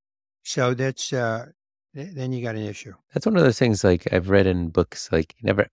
So 0.42 0.74
that's, 0.74 1.12
uh, 1.12 1.46
th- 1.94 2.14
then 2.14 2.32
you 2.32 2.42
got 2.42 2.54
an 2.54 2.62
issue. 2.62 2.94
That's 3.14 3.26
one 3.26 3.36
of 3.36 3.42
those 3.42 3.58
things 3.58 3.82
like 3.82 4.12
I've 4.12 4.28
read 4.30 4.46
in 4.46 4.68
books. 4.68 5.10
Like 5.10 5.34
never 5.42 5.66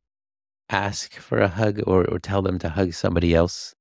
ask 0.69 1.13
for 1.15 1.39
a 1.39 1.47
hug 1.47 1.81
or 1.85 2.05
or 2.09 2.19
tell 2.19 2.41
them 2.41 2.57
to 2.59 2.69
hug 2.69 2.93
somebody 2.93 3.33
else. 3.35 3.75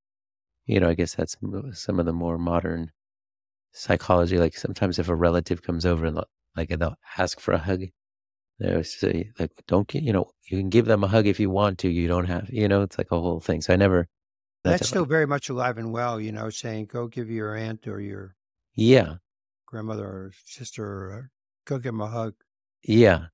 you 0.66 0.80
know, 0.80 0.88
I 0.88 0.94
guess 0.94 1.14
that's 1.14 1.36
some 1.74 2.00
of 2.00 2.06
the 2.06 2.12
more 2.12 2.38
modern 2.38 2.90
psychology. 3.72 4.38
Like 4.38 4.56
sometimes 4.56 4.98
if 4.98 5.08
a 5.08 5.14
relative 5.14 5.62
comes 5.62 5.86
over 5.86 6.06
and 6.06 6.16
they'll- 6.16 6.28
like 6.56 6.70
they'll 6.70 6.96
ask 7.18 7.38
for 7.40 7.52
a 7.52 7.58
hug, 7.58 7.82
say 8.82 9.30
like, 9.38 9.52
"Don't 9.66 9.86
get," 9.88 10.02
you 10.02 10.12
know, 10.12 10.30
you 10.44 10.58
can 10.58 10.68
give 10.68 10.86
them 10.86 11.04
a 11.04 11.08
hug 11.08 11.26
if 11.26 11.38
you 11.40 11.50
want 11.50 11.78
to. 11.78 11.88
You 11.88 12.08
don't 12.08 12.26
have, 12.26 12.48
you 12.50 12.68
know, 12.68 12.82
it's 12.82 12.98
like 12.98 13.10
a 13.10 13.20
whole 13.20 13.40
thing. 13.40 13.60
So 13.62 13.72
I 13.72 13.76
never. 13.76 14.08
That's, 14.64 14.82
a- 14.82 14.84
still 14.86 15.04
very 15.04 15.26
much 15.26 15.48
alive 15.48 15.78
and 15.78 15.92
well, 15.92 16.20
you 16.20 16.32
know, 16.32 16.50
saying, 16.50 16.86
go 16.86 17.06
give 17.06 17.30
your 17.30 17.54
aunt 17.54 17.86
or 17.86 18.00
your 18.00 18.34
yeah, 18.74 19.16
grandmother 19.66 20.06
or 20.06 20.32
sister, 20.44 20.84
or 20.84 21.30
go 21.66 21.76
give 21.76 21.92
them 21.92 22.00
a 22.00 22.08
hug. 22.08 22.34
yeah. 22.82 23.26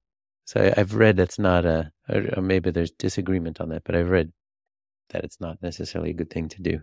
So 0.45 0.61
I, 0.61 0.81
I've 0.81 0.95
read 0.95 1.17
that's 1.17 1.38
not 1.38 1.64
a, 1.64 1.93
or 2.09 2.25
or 2.37 2.43
maybe 2.43 2.71
there's 2.71 2.91
disagreement 2.91 3.61
on 3.61 3.69
that, 3.71 3.85
but 3.85 3.95
I've 3.95 4.11
read 4.11 4.33
that 5.11 5.25
it's 5.25 5.41
not 5.41 5.62
necessarily 5.62 6.11
a 6.11 6.14
good 6.14 6.31
thing 6.31 6.49
to 6.49 6.62
do. 6.62 6.81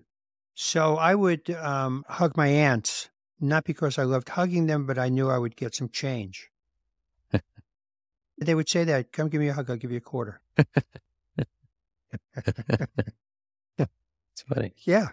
So 0.55 0.97
I 0.97 1.15
would 1.15 1.49
um, 1.51 2.05
hug 2.07 2.35
my 2.35 2.47
aunts, 2.47 3.09
not 3.39 3.63
because 3.65 3.97
I 3.97 4.03
loved 4.03 4.29
hugging 4.29 4.67
them, 4.67 4.85
but 4.85 4.97
I 4.97 5.09
knew 5.09 5.29
I 5.29 5.37
would 5.37 5.55
get 5.55 5.75
some 5.75 5.89
change. 5.89 6.49
They 8.41 8.55
would 8.55 8.69
say 8.69 8.83
that, 8.85 9.11
come 9.11 9.29
give 9.29 9.41
me 9.41 9.49
a 9.49 9.53
hug, 9.53 9.69
I'll 9.69 9.75
give 9.77 9.91
you 9.91 9.97
a 9.97 10.01
quarter. 10.01 10.41
it's 13.77 14.41
funny. 14.47 14.73
Yeah. 14.83 15.09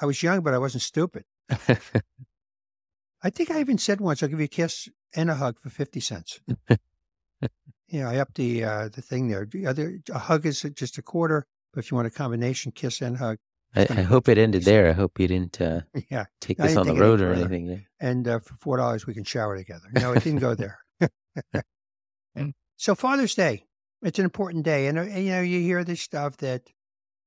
I 0.00 0.06
was 0.06 0.22
young, 0.22 0.40
but 0.42 0.52
I 0.54 0.58
wasn't 0.58 0.82
stupid. 0.82 1.24
I 3.22 3.30
think 3.30 3.50
I 3.50 3.60
even 3.60 3.78
said 3.78 4.00
once, 4.00 4.22
I'll 4.22 4.28
give 4.28 4.40
you 4.40 4.44
a 4.44 4.48
kiss 4.48 4.88
and 5.14 5.30
a 5.30 5.34
hug 5.34 5.58
for 5.60 5.70
50 5.70 6.00
cents. 6.00 6.40
you 6.68 8.00
know, 8.00 8.08
I 8.08 8.18
upped 8.18 8.34
the, 8.34 8.62
uh, 8.64 8.88
the 8.88 9.00
thing 9.02 9.28
there. 9.28 9.46
The 9.46 9.66
other, 9.66 10.00
a 10.10 10.18
hug 10.18 10.44
is 10.44 10.62
just 10.74 10.98
a 10.98 11.02
quarter, 11.02 11.46
but 11.72 11.84
if 11.84 11.90
you 11.90 11.96
want 11.96 12.06
a 12.08 12.10
combination, 12.10 12.72
kiss 12.72 13.00
and 13.00 13.16
hug. 13.16 13.38
I, 13.74 13.86
I 13.90 14.02
hope 14.02 14.28
it 14.28 14.38
ended 14.38 14.64
there. 14.64 14.88
I 14.88 14.92
hope 14.92 15.18
you 15.18 15.28
didn't 15.28 15.60
uh, 15.60 15.80
Yeah. 16.10 16.26
take 16.40 16.58
this 16.58 16.76
on 16.76 16.86
the 16.86 16.94
road 16.94 17.20
or 17.20 17.32
anything. 17.32 17.66
Yeah. 17.66 17.76
and 18.00 18.28
uh, 18.28 18.38
for 18.40 18.78
$4, 18.78 19.06
we 19.06 19.14
can 19.14 19.24
shower 19.24 19.56
together. 19.56 19.88
No, 19.94 20.12
it 20.12 20.22
didn't 20.24 20.40
go 20.40 20.54
there. 20.54 20.78
so 22.76 22.94
Father's 22.94 23.34
Day, 23.34 23.64
it's 24.02 24.18
an 24.18 24.24
important 24.24 24.64
day. 24.64 24.86
And, 24.86 24.98
uh, 24.98 25.02
you 25.02 25.30
know, 25.30 25.40
you 25.40 25.60
hear 25.60 25.84
this 25.84 26.00
stuff 26.02 26.36
that 26.38 26.62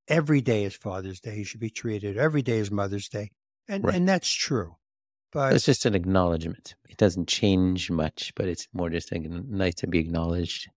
every 0.08 0.42
day 0.42 0.64
is 0.64 0.76
Father's 0.76 1.20
Day. 1.20 1.38
You 1.38 1.44
should 1.44 1.60
be 1.60 1.70
treated. 1.70 2.18
Every 2.18 2.42
day 2.42 2.58
is 2.60 2.72
Mother's 2.72 3.10
Day. 3.10 3.32
And, 3.68 3.84
Right. 3.84 3.96
and 3.96 4.08
that's 4.08 4.32
true. 4.32 4.76
But 5.32 5.54
It's 5.54 5.66
just 5.66 5.86
an 5.86 5.94
acknowledgement. 5.94 6.76
It 6.90 6.98
doesn't 6.98 7.28
change 7.28 7.92
much, 7.92 8.34
but 8.36 8.48
it's 8.48 8.68
more 8.74 8.90
just 8.90 9.12
like, 9.12 9.22
nice 9.30 9.76
to 9.76 9.88
be 9.88 10.00
acknowledged 10.00 10.68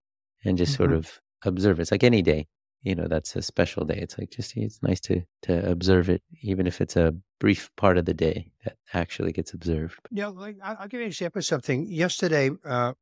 and 0.45 0.57
just 0.57 0.75
sort 0.75 0.91
Mhm. 0.91 0.97
of 0.97 1.21
observe. 1.43 1.79
It's 1.79 1.91
like 1.91 2.03
any 2.03 2.21
day, 2.21 2.47
you 2.83 2.93
know, 2.93 3.07
that's 3.07 3.35
a 3.35 3.41
special 3.41 3.83
day. 3.83 3.97
It's 3.97 4.17
like 4.19 4.29
just 4.29 4.55
it's 4.55 4.83
nice 4.83 4.99
to 5.01 5.23
to 5.43 5.69
observe 5.71 6.07
it, 6.09 6.21
even 6.43 6.67
if 6.67 6.81
it's 6.81 6.95
a 6.95 7.15
brief 7.39 7.71
part 7.77 7.97
of 7.97 8.05
the 8.05 8.13
day 8.13 8.51
that 8.63 8.77
actually 8.93 9.31
gets 9.31 9.53
observed. 9.53 9.99
know, 10.11 10.29
like 10.29 10.57
I'll 10.61 10.87
give 10.87 10.99
you 10.99 11.05
an 11.05 11.11
example 11.11 11.39
of 11.39 11.45
something. 11.45 11.87
Yesterday, 11.87 12.51
uh, 12.63 12.93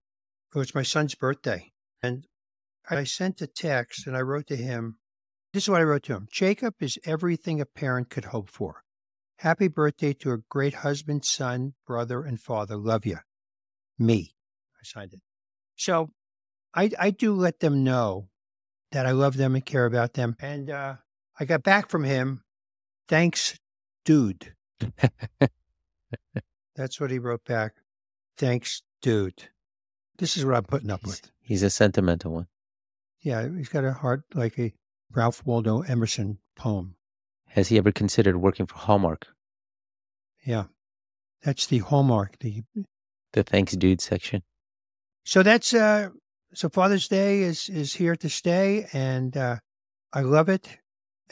it 0.53 0.57
was 0.57 0.75
my 0.75 0.83
son's 0.83 1.15
birthday, 1.15 1.71
and 2.03 2.25
I 2.89 3.03
sent 3.05 3.41
a 3.41 3.47
text 3.47 4.05
and 4.07 4.17
I 4.17 4.21
wrote 4.21 4.47
to 4.47 4.55
him. 4.55 4.97
This 5.53 5.63
is 5.63 5.69
what 5.69 5.81
I 5.81 5.85
wrote 5.85 6.03
to 6.03 6.13
him: 6.13 6.27
Jacob 6.31 6.75
is 6.81 6.99
everything 7.05 7.61
a 7.61 7.65
parent 7.65 8.09
could 8.09 8.25
hope 8.25 8.49
for. 8.49 8.83
Happy 9.37 9.67
birthday 9.67 10.13
to 10.13 10.33
a 10.33 10.37
great 10.49 10.75
husband, 10.75 11.25
son, 11.25 11.73
brother, 11.87 12.23
and 12.23 12.39
father. 12.39 12.75
Love 12.77 13.05
you, 13.05 13.17
me. 13.97 14.35
I 14.75 14.83
signed 14.83 15.13
it. 15.13 15.21
So, 15.75 16.11
I 16.73 16.91
I 16.99 17.09
do 17.11 17.33
let 17.33 17.59
them 17.59 17.83
know 17.83 18.29
that 18.91 19.05
I 19.05 19.11
love 19.11 19.37
them 19.37 19.55
and 19.55 19.65
care 19.65 19.85
about 19.85 20.13
them. 20.13 20.35
And 20.39 20.69
uh, 20.69 20.95
I 21.39 21.45
got 21.45 21.63
back 21.63 21.89
from 21.89 22.03
him. 22.03 22.43
Thanks, 23.07 23.57
dude. 24.05 24.53
That's 26.75 26.99
what 26.99 27.11
he 27.11 27.19
wrote 27.19 27.45
back. 27.45 27.73
Thanks, 28.37 28.81
dude. 29.01 29.49
This 30.21 30.37
is 30.37 30.45
what 30.45 30.55
I'm 30.55 30.63
putting 30.63 30.89
up 30.91 31.03
with. 31.03 31.29
he's 31.41 31.63
a 31.63 31.69
sentimental 31.69 32.31
one. 32.31 32.47
Yeah, 33.21 33.47
he's 33.57 33.67
got 33.69 33.83
a 33.83 33.91
heart 33.91 34.23
like 34.33 34.57
a 34.57 34.71
Ralph 35.11 35.45
Waldo 35.45 35.81
Emerson 35.81 36.37
poem. 36.55 36.95
Has 37.49 37.67
he 37.67 37.77
ever 37.77 37.91
considered 37.91 38.37
working 38.37 38.65
for 38.65 38.75
Hallmark? 38.77 39.27
Yeah, 40.45 40.65
that's 41.43 41.65
the 41.67 41.79
hallmark. 41.79 42.39
The 42.39 42.63
The 43.33 43.43
thanks 43.43 43.73
dude 43.73 43.99
section. 44.01 44.43
so 45.25 45.43
that's 45.43 45.73
uh 45.73 46.09
so 46.53 46.69
Father's 46.69 47.07
Day 47.07 47.41
is 47.41 47.67
is 47.69 47.93
here 47.95 48.15
to 48.17 48.29
stay, 48.29 48.87
and 48.93 49.35
uh, 49.37 49.57
I 50.13 50.21
love 50.21 50.49
it. 50.49 50.77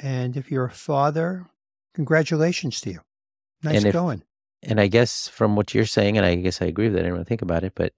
And 0.02 0.36
if 0.38 0.50
you're 0.52 0.66
a 0.66 0.72
father, 0.72 1.46
congratulations 1.94 2.80
to 2.82 2.90
you. 2.92 3.00
Nice 3.64 3.78
And 3.78 3.86
if- 3.88 3.94
going. 3.94 4.24
And 4.64 4.80
I 4.82 4.88
guess 4.88 5.28
from 5.30 5.56
what 5.56 5.74
you're 5.74 5.86
saying, 5.86 6.18
and 6.18 6.26
I 6.26 6.36
guess 6.36 6.62
I 6.62 6.66
agree 6.66 6.86
with 6.88 6.94
that. 6.94 7.00
I 7.00 7.04
didn't 7.04 7.14
really 7.14 7.26
think 7.26 7.42
about 7.42 7.64
it, 7.64 7.74
but 7.76 7.94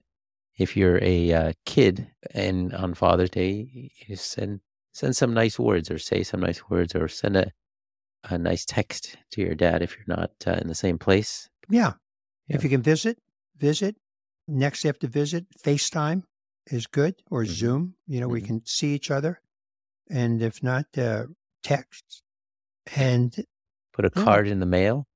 if 0.58 0.76
you're 0.76 1.02
a 1.02 1.32
uh, 1.32 1.52
kid 1.66 2.10
and 2.34 2.72
on 2.74 2.94
Father's 2.94 3.30
Day, 3.30 3.90
you 4.06 4.16
send 4.16 4.60
send 4.92 5.16
some 5.16 5.32
nice 5.32 5.58
words, 5.58 5.90
or 5.90 5.98
say 5.98 6.22
some 6.22 6.40
nice 6.40 6.68
words, 6.68 6.94
or 6.94 7.08
send 7.08 7.36
a 7.36 7.52
a 8.30 8.38
nice 8.38 8.64
text 8.64 9.16
to 9.32 9.40
your 9.40 9.54
dad 9.54 9.82
if 9.82 9.96
you're 9.96 10.16
not 10.16 10.30
uh, 10.46 10.52
in 10.60 10.68
the 10.68 10.74
same 10.74 10.98
place. 10.98 11.48
Yeah. 11.68 11.94
Yeah. 12.48 12.56
If 12.56 12.64
you 12.64 12.70
can 12.70 12.82
visit, 12.82 13.18
visit. 13.56 13.96
Next 14.46 14.84
after 14.84 15.08
visit, 15.08 15.46
FaceTime 15.58 16.22
is 16.66 16.86
good 16.86 17.14
or 17.30 17.42
Mhm. 17.42 17.48
Zoom. 17.48 17.94
You 18.06 18.20
know, 18.20 18.28
we 18.28 18.40
Mhm. 18.40 18.46
can 18.46 18.66
see 18.66 18.94
each 18.94 19.10
other. 19.10 19.40
And 20.10 20.42
if 20.42 20.62
not, 20.62 20.86
uh, 20.98 21.26
text. 21.62 22.22
And 22.94 23.44
Put 23.92 24.04
a 24.04 24.10
Yeah. 24.14 24.24
card 24.24 24.48
in 24.48 24.60
the 24.60 24.66
mail. 24.66 25.06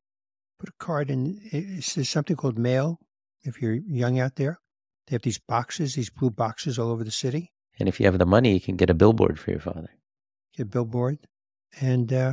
put 0.59 0.69
a 0.71 0.73
card 0.78 1.11
in. 1.11 1.38
Is 1.52 1.95
there's 1.95 2.09
something 2.09 2.35
called 2.37 2.59
mail 2.59 2.99
if 3.43 3.61
you're 3.61 3.75
young 3.75 4.19
out 4.19 4.37
there? 4.37 4.59
They 5.06 5.14
have 5.14 5.22
these 5.22 5.38
boxes, 5.38 5.94
these 5.94 6.10
blue 6.10 6.30
boxes 6.30 6.78
all 6.78 6.90
over 6.90 7.04
the 7.04 7.10
city. 7.10 7.52
And 7.78 7.88
if 7.88 8.00
you 8.00 8.06
have 8.06 8.18
the 8.18 8.26
money, 8.26 8.54
you 8.54 8.60
can 8.60 8.76
get 8.76 8.90
a 8.90 8.94
billboard 8.94 9.38
for 9.38 9.50
your 9.50 9.60
father. 9.60 9.90
Get 10.56 10.64
a 10.64 10.66
billboard. 10.66 11.18
And 11.80 12.12
uh, 12.12 12.32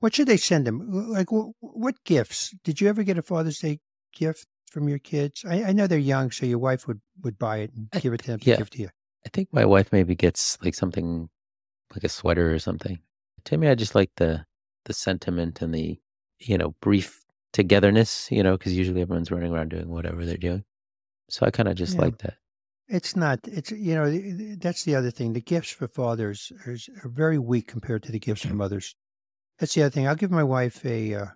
what 0.00 0.14
should 0.14 0.28
they 0.28 0.36
send 0.36 0.66
them? 0.66 0.86
Like, 1.10 1.28
wh- 1.30 1.50
what 1.60 2.04
gifts? 2.04 2.54
Did 2.64 2.80
you 2.80 2.88
ever 2.88 3.02
get 3.02 3.18
a 3.18 3.22
Father's 3.22 3.58
Day 3.58 3.80
gift 4.14 4.46
from 4.70 4.88
your 4.88 4.98
kids? 4.98 5.44
I, 5.48 5.64
I 5.64 5.72
know 5.72 5.86
they're 5.86 5.98
young, 5.98 6.30
so 6.30 6.46
your 6.46 6.58
wife 6.58 6.86
would, 6.86 7.00
would 7.22 7.38
buy 7.38 7.58
it 7.58 7.72
and 7.74 7.88
I- 7.92 8.00
give 8.00 8.12
it 8.12 8.22
to 8.22 8.26
them 8.32 8.40
yeah. 8.42 8.54
to 8.54 8.60
give 8.60 8.70
to 8.70 8.78
you. 8.82 8.88
I 9.26 9.28
think 9.30 9.48
my 9.52 9.64
wife 9.66 9.92
maybe 9.92 10.14
gets 10.14 10.56
like 10.62 10.74
something 10.74 11.28
like 11.94 12.04
a 12.04 12.08
sweater 12.08 12.54
or 12.54 12.58
something. 12.58 13.00
To 13.44 13.56
me, 13.58 13.68
I 13.68 13.74
just 13.74 13.94
like 13.94 14.10
the 14.16 14.44
the 14.86 14.94
sentiment 14.94 15.60
and 15.60 15.74
the 15.74 16.00
you 16.38 16.56
know 16.56 16.74
brief 16.80 17.20
togetherness. 17.52 18.30
You 18.30 18.42
know, 18.42 18.56
because 18.56 18.74
usually 18.74 19.02
everyone's 19.02 19.30
running 19.30 19.52
around 19.52 19.70
doing 19.70 19.90
whatever 19.90 20.24
they're 20.24 20.36
doing. 20.38 20.64
So 21.30 21.46
I 21.46 21.50
kind 21.50 21.68
of 21.68 21.76
just 21.76 21.94
Yeah. 21.94 22.00
like 22.02 22.18
that. 22.18 22.34
It's 22.88 23.14
not. 23.14 23.38
It's 23.44 23.70
you 23.70 23.94
know 23.94 24.10
th- 24.10 24.36
th- 24.38 24.58
that's 24.58 24.82
the 24.84 24.96
other 24.96 25.10
thing. 25.12 25.32
The 25.32 25.40
gifts 25.40 25.70
for 25.70 25.86
fathers 25.86 26.50
are, 26.66 26.76
are 27.04 27.08
very 27.08 27.38
weak 27.38 27.68
compared 27.68 28.02
to 28.04 28.12
the 28.12 28.18
gifts 28.18 28.44
for 28.44 28.54
mothers. 28.54 28.96
That's 29.58 29.74
the 29.74 29.82
other 29.82 29.90
thing. 29.90 30.08
I'll 30.08 30.16
give 30.16 30.30
my 30.32 30.42
wife 30.44 30.84
a. 30.84 31.14
Uh, 31.14 31.26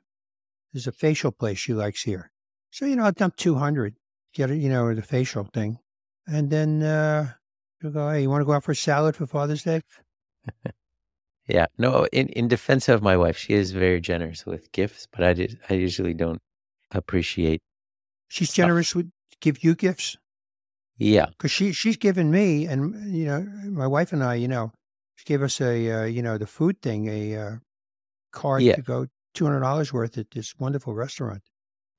there's 0.73 0.89
a 0.89 0.93
facial 0.93 1.31
place 1.31 1.59
she 1.59 1.73
likes 1.73 2.03
here, 2.03 2.33
so 2.71 2.87
you 2.87 2.97
know 2.97 3.05
I'll 3.05 3.13
dump 3.13 3.37
two 3.37 3.55
hundred, 3.55 3.95
get 4.35 4.51
it, 4.51 4.57
you 4.57 4.69
know 4.69 4.93
the 4.95 5.03
facial 5.03 5.45
thing, 5.55 5.79
and 6.27 6.51
then 6.51 6.83
uh, 6.83 7.35
she'll 7.81 7.93
go. 7.93 8.11
Hey, 8.11 8.23
you 8.23 8.31
want 8.31 8.41
to 8.41 8.47
go 8.47 8.53
out 8.55 8.65
for 8.65 8.73
a 8.73 8.77
salad 8.77 9.15
for 9.15 9.27
Father's 9.27 9.63
Day? 9.63 9.81
Yeah. 11.47 11.67
No, 11.77 12.07
in 12.11 12.29
in 12.29 12.49
defense 12.49 12.89
of 12.89 13.03
my 13.03 13.17
wife, 13.17 13.37
she 13.37 13.53
is 13.53 13.73
very 13.73 14.01
generous 14.01 14.47
with 14.47 14.73
gifts, 14.73 15.07
but 15.13 15.23
I 15.23 15.35
did 15.35 15.61
I 15.69 15.75
usually 15.75 16.15
don't 16.15 16.41
appreciate. 16.91 17.61
She's 18.29 18.49
Stuff. 18.49 18.57
generous 18.65 18.95
with 18.95 19.11
give 19.41 19.62
you 19.64 19.75
gifts 19.75 20.17
Yeah. 20.99 21.26
because 21.31 21.50
she 21.50 21.73
she's 21.73 21.97
given 21.97 22.31
me 22.31 22.67
and 22.67 23.14
you 23.14 23.26
know 23.26 23.41
my 23.71 23.87
wife 23.87 24.12
and 24.12 24.23
I. 24.23 24.35
You 24.37 24.49
know, 24.49 24.73
she 25.17 25.25
gave 25.25 25.43
us 25.43 25.61
a 25.61 25.91
uh, 25.91 26.05
you 26.05 26.23
know 26.23 26.38
the 26.38 26.47
food 26.47 26.81
thing 26.83 27.09
a 27.09 27.37
uh, 27.37 27.50
card 28.33 28.62
Yeah. 28.62 28.76
to 28.76 28.83
go 28.83 29.07
two 29.35 29.45
hundred 29.45 29.61
dollars 29.61 29.93
worth 29.93 30.17
at 30.19 30.31
this 30.31 30.55
wonderful 30.59 30.95
restaurant. 30.95 31.43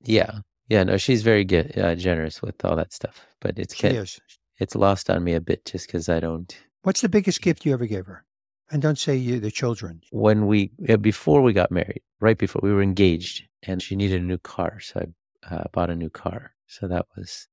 Yeah. 0.04 0.40
Yeah. 0.68 0.84
No, 0.84 0.96
she's 0.96 1.22
very 1.22 1.44
good, 1.44 1.78
uh, 1.78 1.94
generous 1.94 2.42
with 2.42 2.64
all 2.64 2.76
that 2.76 2.92
stuff, 2.92 3.26
but 3.40 3.58
it's 3.58 3.74
She 3.76 3.88
is. 3.88 4.18
it's 4.58 4.74
lost 4.74 5.10
on 5.10 5.22
me 5.24 5.34
a 5.34 5.40
bit 5.40 5.64
just 5.64 5.86
because 5.86 6.08
I 6.08 6.20
don't. 6.20 6.56
What's 6.82 7.00
the 7.00 7.08
biggest 7.08 7.40
gift 7.42 7.64
you 7.66 7.72
ever 7.72 7.86
gave 7.86 8.06
her? 8.06 8.24
And 8.70 8.82
don't 8.82 8.98
say 8.98 9.14
you 9.14 9.38
the 9.38 9.50
children. 9.52 10.00
when 10.10 10.46
we 10.48 10.72
before 11.00 11.40
we 11.40 11.52
got 11.52 11.70
married, 11.70 12.02
right 12.20 12.36
before 12.38 12.60
we 12.64 12.72
were 12.72 12.82
engaged, 12.82 13.44
and 13.62 13.80
she 13.80 13.94
needed 13.94 14.20
a 14.20 14.24
new 14.24 14.38
car, 14.38 14.80
so 14.80 15.06
I 15.48 15.54
uh, 15.54 15.64
bought 15.72 15.88
a 15.90 15.94
new 15.94 16.10
car. 16.10 16.52
So 16.66 16.88
that 16.88 17.06
was 17.16 17.48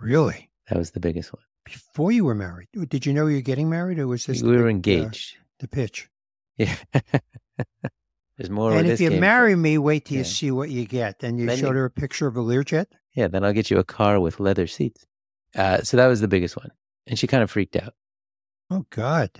Really? 0.00 0.50
that 0.68 0.78
was 0.78 0.90
the 0.92 1.00
biggest 1.00 1.32
one. 1.32 1.42
Before 1.64 2.12
you 2.12 2.24
were 2.24 2.34
married? 2.34 2.68
Did 2.88 3.06
you 3.06 3.12
know 3.12 3.26
you 3.26 3.36
were 3.36 3.40
getting 3.42 3.68
married 3.70 3.98
or 3.98 4.06
was 4.06 4.26
this 4.26 4.42
we 4.42 4.52
the, 4.52 4.58
were 4.58 4.66
uh, 4.66 4.70
engaged. 4.70 5.36
the 5.58 5.68
pitch? 5.68 6.08
yeah. 6.56 6.76
There's 8.36 8.50
more. 8.50 8.72
and 8.76 8.86
if 8.86 9.00
you 9.00 9.10
from. 9.10 9.20
marry 9.20 9.56
me, 9.56 9.78
wait 9.78 10.04
till 10.04 10.18
you 10.18 10.24
see 10.24 10.50
what 10.50 10.68
you 10.70 10.84
get. 10.86 11.22
And 11.22 11.40
you 11.40 11.46
Then 11.46 11.56
showed 11.56 11.68
you- 11.70 11.76
her 11.78 11.84
a 11.86 11.90
picture 11.90 12.26
of 12.26 12.36
a 12.36 12.40
Learjet? 12.40 12.86
yeah, 13.14 13.28
then 13.28 13.44
I'll 13.44 13.54
get 13.54 13.70
you 13.70 13.78
a 13.78 13.84
car 13.84 14.20
with 14.20 14.38
leather 14.40 14.66
seats. 14.66 15.06
Uh, 15.54 15.80
so 15.82 15.96
that 15.96 16.06
was 16.06 16.20
the 16.20 16.28
biggest 16.28 16.54
one, 16.56 16.70
and 17.06 17.18
she 17.18 17.26
kind 17.26 17.42
of 17.42 17.50
freaked 17.50 17.76
out. 17.76 17.94
Oh 18.70 18.84
God. 18.90 19.30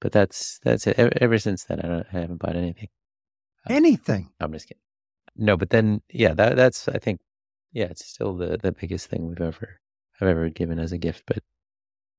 But 0.00 0.12
that's 0.12 0.60
that's 0.62 0.86
it. 0.86 0.98
Ever, 0.98 1.12
ever 1.20 1.38
since 1.38 1.64
then, 1.64 1.80
I, 1.80 1.88
don't, 1.88 2.06
I 2.12 2.18
haven't 2.20 2.36
bought 2.36 2.56
anything. 2.56 2.88
Anything. 3.68 4.28
I'm 4.38 4.52
just 4.52 4.68
kidding. 4.68 4.82
No, 5.34 5.56
but 5.56 5.70
then 5.70 6.02
yeah, 6.10 6.34
that 6.34 6.56
that's 6.56 6.88
I 6.88 6.98
think 6.98 7.20
yeah, 7.76 7.86
it's 7.92 8.04
still 8.06 8.32
the 8.36 8.56
the 8.56 8.72
biggest 8.72 9.08
thing 9.10 9.26
we've 9.28 9.40
ever 9.40 9.78
I've 10.20 10.28
ever 10.28 10.48
given 10.48 10.78
as 10.78 10.92
a 10.92 10.98
gift. 10.98 11.24
But 11.26 11.38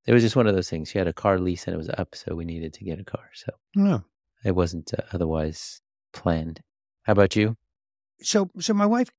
it 0.05 0.13
was 0.13 0.21
just 0.23 0.35
one 0.35 0.47
of 0.47 0.55
those 0.55 0.69
things. 0.69 0.89
She 0.89 0.99
had 0.99 1.07
a 1.07 1.13
car 1.13 1.39
lease 1.39 1.65
and 1.65 1.73
it 1.73 1.77
was 1.77 1.89
up, 1.89 2.15
so 2.15 2.35
we 2.35 2.45
needed 2.45 2.73
to 2.75 2.83
get 2.83 2.99
a 2.99 3.03
car. 3.03 3.29
So 3.33 3.51
No. 3.75 4.03
it 4.45 4.51
wasn't 4.55 4.93
uh, 4.93 5.01
otherwise 5.11 5.81
planned. 6.13 6.61
How 7.03 7.13
about 7.13 7.35
you? 7.35 7.55
So 8.21 8.49
so 8.59 8.73
my 8.73 8.85
wife 8.85 9.09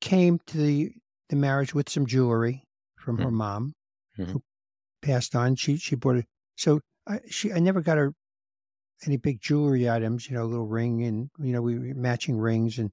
came 0.00 0.38
to 0.46 0.58
the 0.58 0.92
the 1.30 1.36
marriage 1.36 1.74
with 1.74 1.88
some 1.88 2.06
jewelry 2.06 2.64
from 2.96 3.18
her 3.18 3.30
Mm. 3.30 3.32
mom, 3.44 3.72
Mhm. 4.18 4.30
who 4.32 4.42
passed 5.00 5.34
on. 5.34 5.56
She 5.56 5.76
she 5.78 5.96
bought 5.96 6.16
it. 6.16 6.26
So 6.56 6.80
I, 7.06 7.20
she 7.28 7.52
I 7.52 7.58
never 7.58 7.80
got 7.80 7.96
her 7.98 8.12
any 9.06 9.16
big 9.16 9.40
jewelry 9.40 9.88
items. 9.90 10.28
You 10.28 10.36
know, 10.36 10.44
a 10.44 10.50
little 10.52 10.66
ring 10.68 11.02
and 11.04 11.30
you 11.38 11.52
know 11.52 11.62
we- 11.62 11.94
matching 11.94 12.36
rings 12.38 12.78
and 12.78 12.90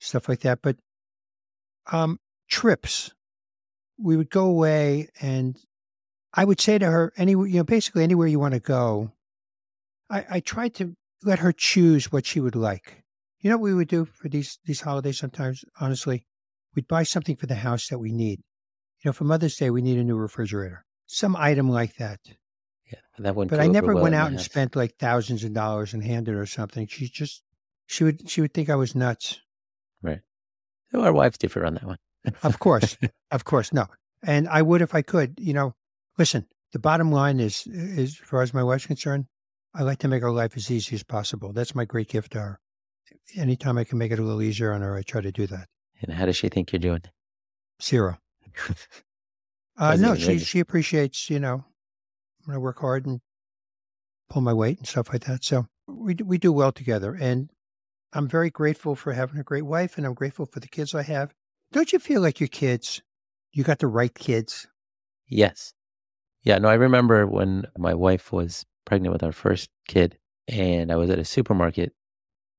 stuff 0.00 0.28
like 0.28 0.40
that. 0.40 0.60
But 0.62 0.76
um, 1.90 2.18
trips, 2.48 3.12
we 3.98 4.16
would 4.16 4.30
go 4.30 4.46
away, 4.46 5.08
and 5.20 5.56
I 6.32 6.44
would 6.44 6.60
say 6.60 6.78
to 6.78 6.86
her, 6.86 7.12
any 7.16 7.32
you 7.32 7.48
know, 7.48 7.64
basically 7.64 8.02
anywhere 8.02 8.26
you 8.26 8.38
want 8.38 8.54
to 8.54 8.60
go. 8.60 9.12
I 10.10 10.24
I 10.30 10.40
tried 10.40 10.74
to 10.74 10.96
let 11.22 11.38
her 11.38 11.52
choose 11.52 12.12
what 12.12 12.26
she 12.26 12.40
would 12.40 12.56
like. 12.56 13.04
You 13.40 13.50
know 13.50 13.56
what 13.56 13.64
we 13.64 13.74
would 13.74 13.88
do 13.88 14.04
for 14.04 14.28
these 14.28 14.58
these 14.64 14.80
holidays 14.80 15.18
sometimes, 15.18 15.64
honestly? 15.80 16.26
We'd 16.74 16.88
buy 16.88 17.04
something 17.04 17.36
for 17.36 17.46
the 17.46 17.54
house 17.54 17.88
that 17.88 17.98
we 17.98 18.10
need. 18.10 18.40
You 19.02 19.08
know, 19.08 19.12
for 19.12 19.24
Mother's 19.24 19.56
Day 19.56 19.70
we 19.70 19.82
need 19.82 19.98
a 19.98 20.04
new 20.04 20.16
refrigerator. 20.16 20.84
Some 21.06 21.36
item 21.36 21.68
like 21.68 21.96
that. 21.96 22.20
Yeah, 22.90 22.98
that 23.18 23.36
one. 23.36 23.48
But 23.48 23.60
I 23.60 23.66
never 23.66 23.94
went 23.94 24.14
out 24.14 24.30
and 24.30 24.40
spent 24.40 24.74
like 24.74 24.96
thousands 24.96 25.44
of 25.44 25.52
dollars 25.52 25.94
and 25.94 26.02
handed 26.02 26.34
her 26.34 26.46
something. 26.46 26.86
She 26.86 27.08
just 27.08 27.42
she 27.86 28.04
would 28.04 28.28
she 28.28 28.40
would 28.40 28.54
think 28.54 28.70
I 28.70 28.76
was 28.76 28.94
nuts. 28.94 29.40
So 30.02 30.20
our 31.00 31.12
wives 31.12 31.38
differ 31.38 31.64
on 31.64 31.74
that 31.74 31.84
one. 31.84 31.98
Of 32.42 32.58
course. 32.58 32.96
of 33.30 33.44
course, 33.44 33.70
no. 33.72 33.86
And 34.22 34.48
I 34.48 34.62
would 34.62 34.80
if 34.80 34.94
I 34.94 35.02
could, 35.02 35.34
you 35.38 35.52
know. 35.52 35.74
Listen, 36.16 36.46
the 36.72 36.78
bottom 36.78 37.12
line 37.12 37.38
is 37.38 37.66
is 37.66 37.98
as 37.98 38.28
far 38.28 38.40
as 38.40 38.54
my 38.54 38.62
wife's 38.62 38.86
concerned, 38.86 39.26
I 39.74 39.82
like 39.82 39.98
to 39.98 40.08
make 40.08 40.22
her 40.22 40.30
life 40.30 40.56
as 40.56 40.70
easy 40.70 40.94
as 40.94 41.02
possible. 41.02 41.52
That's 41.52 41.74
my 41.74 41.84
great 41.84 42.08
gift 42.08 42.32
to 42.32 42.40
her. 42.40 42.60
Anytime 43.36 43.76
I 43.76 43.84
can 43.84 43.98
make 43.98 44.10
it 44.10 44.18
a 44.18 44.22
little 44.22 44.40
easier 44.40 44.72
on 44.72 44.80
her, 44.80 44.96
I 44.96 45.02
try 45.02 45.20
to 45.20 45.32
do 45.32 45.46
that. 45.48 45.68
And 46.00 46.12
how 46.12 46.24
does 46.24 46.36
she 46.36 46.48
think 46.48 46.72
you're 46.72 46.80
doing? 46.80 47.02
Zero. 47.82 48.18
Uh, 49.76 49.96
no, 49.96 50.14
she 50.14 50.38
she 50.38 50.60
appreciates 50.60 51.28
you 51.28 51.40
know 51.40 51.64
when 52.44 52.54
I 52.54 52.58
work 52.58 52.78
hard 52.78 53.06
and 53.06 53.20
pull 54.28 54.40
my 54.40 54.52
weight 54.52 54.78
and 54.78 54.86
stuff 54.86 55.12
like 55.12 55.24
that. 55.24 55.42
So 55.42 55.66
we 55.88 56.14
we 56.24 56.38
do 56.38 56.52
well 56.52 56.70
together, 56.70 57.16
and 57.20 57.50
I'm 58.14 58.28
very 58.28 58.50
grateful 58.50 58.94
for 58.94 59.12
having 59.12 59.38
a 59.38 59.44
great 59.44 59.66
wife, 59.66 59.98
and 59.98 60.06
I'm 60.06 60.14
grateful 60.14 60.46
for 60.46 60.60
the 60.60 60.68
kids 60.68 60.94
I 60.94 61.02
have. 61.02 61.34
Don't 61.72 61.92
you 61.92 61.98
feel 61.98 62.20
like 62.20 62.38
your 62.38 62.48
kids? 62.48 63.02
You 63.52 63.64
got 63.64 63.80
the 63.80 63.88
right 63.88 64.14
kids. 64.14 64.68
Yes. 65.28 65.74
Yeah, 66.44 66.58
no, 66.58 66.68
I 66.68 66.74
remember 66.74 67.26
when 67.26 67.66
my 67.76 67.94
wife 67.94 68.32
was 68.32 68.64
pregnant 68.84 69.12
with 69.12 69.22
our 69.22 69.32
first 69.32 69.70
kid 69.88 70.18
and 70.46 70.92
I 70.92 70.96
was 70.96 71.10
at 71.10 71.18
a 71.18 71.24
supermarket 71.24 71.94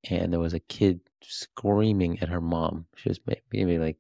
and 0.10 0.34
there 0.34 0.40
was 0.40 0.54
a 0.54 0.60
kid 0.60 1.02
screaming 1.22 2.20
at 2.20 2.30
her 2.30 2.42
mom. 2.42 2.88
She 2.96 3.10
was 3.10 3.20
maybe 3.54 3.78
like, 3.78 3.98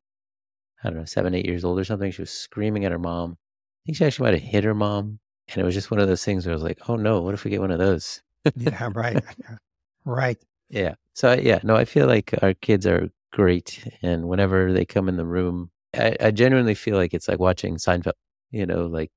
I 0.84 0.90
don't 0.90 1.00
know, 1.00 1.06
seven, 1.06 1.36
eight 1.36 1.46
years 1.46 1.64
old 1.64 1.80
or 1.80 1.84
something. 1.84 2.12
She 2.12 2.22
was 2.22 2.32
screaming 2.32 2.84
at 2.84 2.92
her 2.92 3.00
mom. 3.00 3.32
I 3.32 3.82
think 3.86 3.98
she 3.98 4.06
actually 4.06 4.26
might 4.26 4.42
have 4.42 4.50
hit 4.50 4.64
her 4.64 4.74
mom. 4.74 5.20
And 5.50 5.58
it 5.60 5.64
was 5.64 5.76
just 5.76 5.92
one 5.92 6.00
of 6.00 6.08
those 6.08 6.26
things 6.26 6.46
where 6.46 6.54
I 6.54 6.56
was 6.56 6.64
like, 6.64 6.90
oh 6.90 6.96
no, 6.96 7.22
what 7.22 7.36
if 7.36 7.44
we 7.44 7.52
get 7.52 7.62
one 7.62 7.72
of 7.72 7.80
those? 7.80 8.24
Yeah, 8.56 8.90
right, 8.94 9.24
right. 10.06 10.38
Yeah. 10.70 10.96
So 11.14 11.34
yeah, 11.34 11.60
no, 11.64 11.76
I 11.76 11.86
feel 11.86 12.08
like 12.08 12.34
our 12.42 12.54
kids 12.54 12.86
are 12.86 13.10
great, 13.32 13.88
and 14.02 14.28
whenever 14.28 14.72
they 14.74 14.86
come 14.86 15.08
in 15.10 15.18
the 15.18 15.26
room, 15.26 15.72
I, 15.94 16.16
I 16.20 16.32
genuinely 16.32 16.76
feel 16.76 16.96
like 16.98 17.14
it's 17.14 17.28
like 17.28 17.40
watching 17.40 17.78
Seinfeld. 17.78 18.14
You 18.52 18.66
know, 18.66 18.86
like 18.86 19.12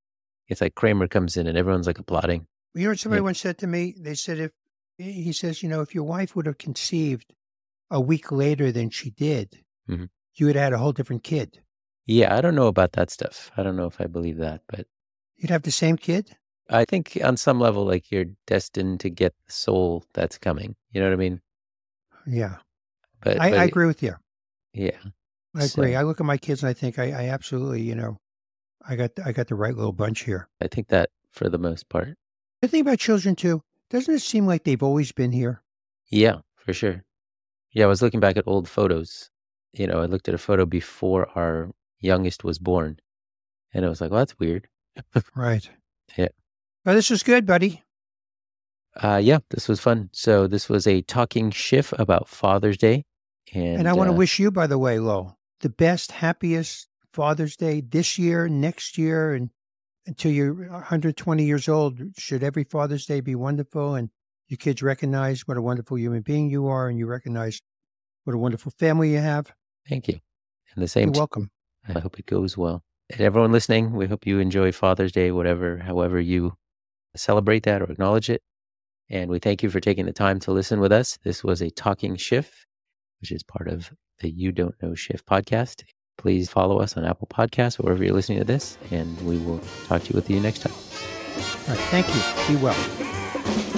it's 0.49 0.61
like 0.61 0.75
Kramer 0.75 1.09
comes 1.09 1.37
in 1.37 1.47
and 1.47 1.57
everyone's 1.59 1.87
like 1.87 1.99
applauding. 1.99 2.47
You 2.75 2.85
know 2.85 2.91
what 2.91 2.99
somebody 2.99 3.21
Yeah. 3.21 3.25
once 3.25 3.41
said 3.41 3.59
to 3.59 3.67
me? 3.67 3.95
They 3.99 4.15
said 4.15 4.39
if 4.39 4.53
he 4.99 5.33
says, 5.33 5.63
you 5.63 5.69
know, 5.69 5.81
if 5.81 5.95
your 5.95 6.05
wife 6.05 6.35
would 6.37 6.47
have 6.47 6.59
conceived 6.59 7.35
a 7.91 8.01
week 8.01 8.31
later 8.33 8.71
than 8.73 8.91
she 8.91 9.11
did, 9.11 9.63
Mhm. 9.89 10.09
you 10.35 10.47
would 10.47 10.57
have 10.57 10.65
had 10.65 10.73
a 10.73 10.79
whole 10.79 10.93
different 10.93 11.23
kid. 11.25 11.63
Yeah, 12.07 12.35
I 12.37 12.41
don't 12.41 12.55
know 12.55 12.67
about 12.67 12.93
that 12.93 13.11
stuff. 13.11 13.51
I 13.57 13.63
don't 13.63 13.77
know 13.77 13.87
if 13.87 14.01
I 14.01 14.07
believe 14.07 14.39
that, 14.39 14.63
but 14.69 14.87
You'd 15.37 15.51
have 15.51 15.63
the 15.63 15.71
same 15.71 15.97
kid. 15.97 16.37
I 16.71 16.85
think 16.85 17.19
on 17.23 17.37
some 17.37 17.59
level, 17.61 17.85
like 17.85 18.11
you're 18.11 18.27
destined 18.47 19.01
to 19.01 19.11
get 19.11 19.35
the 19.47 19.53
soul 19.53 20.05
that's 20.15 20.39
coming. 20.39 20.77
You 20.93 21.01
know 21.01 21.09
what 21.09 21.15
I 21.15 21.17
mean? 21.17 21.41
Yeah, 22.27 22.57
But, 23.23 23.41
I, 23.41 23.51
but 23.51 23.59
I 23.59 23.65
agree 23.65 23.87
with 23.87 24.03
you. 24.03 24.15
Yeah. 24.75 24.99
I 25.55 25.65
agree. 25.65 25.97
I 25.97 26.03
look 26.03 26.21
at 26.21 26.27
my 26.27 26.37
kids 26.37 26.63
and 26.63 26.69
I 26.69 26.75
think 26.75 26.99
I, 26.99 27.11
I 27.11 27.29
absolutely, 27.31 27.81
you 27.81 27.95
know, 27.95 28.19
I 28.87 28.97
got 28.97 29.13
I 29.25 29.33
got 29.33 29.49
the 29.49 29.55
right 29.55 29.75
little 29.75 29.93
bunch 29.93 30.21
here. 30.21 30.49
I 30.61 30.69
think 30.69 30.89
that 30.89 31.11
for 31.33 31.49
the 31.49 31.59
most 31.59 31.89
part. 31.89 32.17
The 32.61 32.69
thing 32.69 32.83
about 32.83 32.99
children 32.99 33.35
too, 33.35 33.63
doesn't 33.91 34.15
it 34.15 34.21
seem 34.21 34.47
like 34.47 34.65
they've 34.65 34.83
always 34.83 35.11
been 35.13 35.33
here? 35.33 35.63
Yeah, 36.11 36.41
for 36.57 36.73
sure. 36.73 37.03
Yeah, 37.73 37.85
I 37.85 37.89
was 37.89 38.03
looking 38.03 38.21
back 38.21 38.37
at 38.37 38.47
old 38.47 38.69
photos. 38.69 39.31
You 39.73 39.87
know, 39.87 40.01
I 40.01 40.07
looked 40.07 40.29
at 40.29 40.35
a 40.35 40.39
photo 40.39 40.67
before 40.67 41.29
our 41.35 41.71
youngest 42.01 42.45
was 42.45 42.59
born, 42.59 42.99
and 43.73 43.85
I 43.85 43.89
was 43.89 44.01
like, 44.01 44.11
"Well, 44.11 44.21
that's 44.21 44.39
weird." 44.39 44.69
Right. 45.35 45.69
Yeah. 46.17 46.29
Oh, 46.89 46.95
this 46.95 47.11
was 47.11 47.23
good, 47.23 47.45
buddy. 47.45 47.83
Uh, 48.97 49.21
yeah, 49.23 49.41
this 49.51 49.69
was 49.69 49.79
fun. 49.79 50.09
So 50.15 50.47
this 50.47 50.71
was 50.71 50.87
a 50.87 51.03
talking 51.03 51.51
Schiff 51.51 51.93
about 51.99 52.29
Father's 52.29 52.79
Day, 52.79 53.05
and, 53.53 53.81
And, 53.81 53.89
I 53.89 53.93
want 53.93 54.09
to 54.09 54.15
uh, 54.15 54.17
wish 54.17 54.39
you, 54.39 54.51
by 54.51 54.67
the 54.67 54.79
way, 54.79 54.99
Lo, 54.99 55.37
the 55.61 55.69
best, 55.69 56.13
happiest 56.13 56.89
Father's 57.13 57.57
Day 57.57 57.83
this 57.83 58.19
year, 58.19 58.49
next 58.49 58.97
year, 58.97 59.35
and 59.35 59.51
until 60.07 60.31
you're 60.31 60.55
120 60.55 61.45
years 61.45 61.69
old. 61.69 62.01
Should 62.17 62.43
every 62.43 62.65
Father's 62.65 63.05
Day 63.05 63.21
be 63.21 63.35
wonderful 63.35 63.95
and 63.95 64.09
your 64.47 64.57
kids 64.57 64.83
recognize 64.83 65.47
what 65.47 65.59
a 65.59 65.63
wonderful 65.63 65.99
human 65.99 66.23
being 66.23 66.49
you 66.49 66.69
are 66.69 66.89
and 66.89 66.99
you 66.99 67.07
recognize 67.07 67.61
what 68.25 68.33
a 68.35 68.39
wonderful 68.39 68.73
family 68.79 69.13
you 69.13 69.19
have? 69.19 69.53
Thank 69.87 70.09
you. 70.09 70.21
And 70.75 70.83
the 70.83 70.89
same. 70.89 71.09
You're 71.13 71.21
welcome. 71.21 71.51
I 71.87 71.99
hope 71.99 72.19
it 72.19 72.25
goes 72.25 72.57
well. 72.57 72.83
And 73.11 73.21
everyone 73.21 73.53
listening, 73.53 73.93
we 73.93 74.07
hope 74.07 74.27
you 74.27 74.39
enjoy 74.39 74.73
Father's 74.73 75.13
Day, 75.13 75.31
whatever, 75.33 75.77
however 75.77 76.19
you 76.19 76.55
celebrate 77.17 77.65
that 77.65 77.83
or 77.83 77.91
acknowledge 77.91 78.31
it. 78.31 78.43
And 79.11 79.31
we 79.31 79.39
thank 79.39 79.63
you 79.63 79.71
for 79.71 79.81
taking 79.81 80.07
the 80.07 80.13
time 80.13 80.39
to 80.41 80.53
listen 80.53 80.81
with 80.81 80.93
us. 80.93 81.19
This 81.25 81.43
was 81.43 81.63
a 81.63 81.71
talking 81.71 82.17
Schiff, 82.17 82.67
which 83.21 83.33
is 83.33 83.43
part 83.43 83.69
of 83.69 83.91
the 84.21 84.31
You 84.31 84.53
Don't 84.53 84.75
Know 84.83 84.95
Schiff 84.95 85.25
podcast. 85.25 85.85
Please 86.19 86.51
follow 86.51 86.79
us 86.79 86.97
on 86.97 87.05
Apple 87.05 87.29
Podcasts 87.29 87.79
or 87.79 87.85
wherever 87.85 88.05
you're 88.05 88.13
listening 88.13 88.39
to 88.39 88.45
this, 88.45 88.77
and 88.91 89.21
we 89.23 89.39
will 89.39 89.61
talk 89.87 90.03
to 90.03 90.11
you 90.11 90.17
with 90.17 90.29
you 90.29 90.41
next 90.41 90.61
time. 90.61 90.73
All 90.73 91.75
right. 91.75 91.85
Thank 91.91 92.09
you. 92.09 92.57
Be 92.57 92.63
well. 92.63 93.78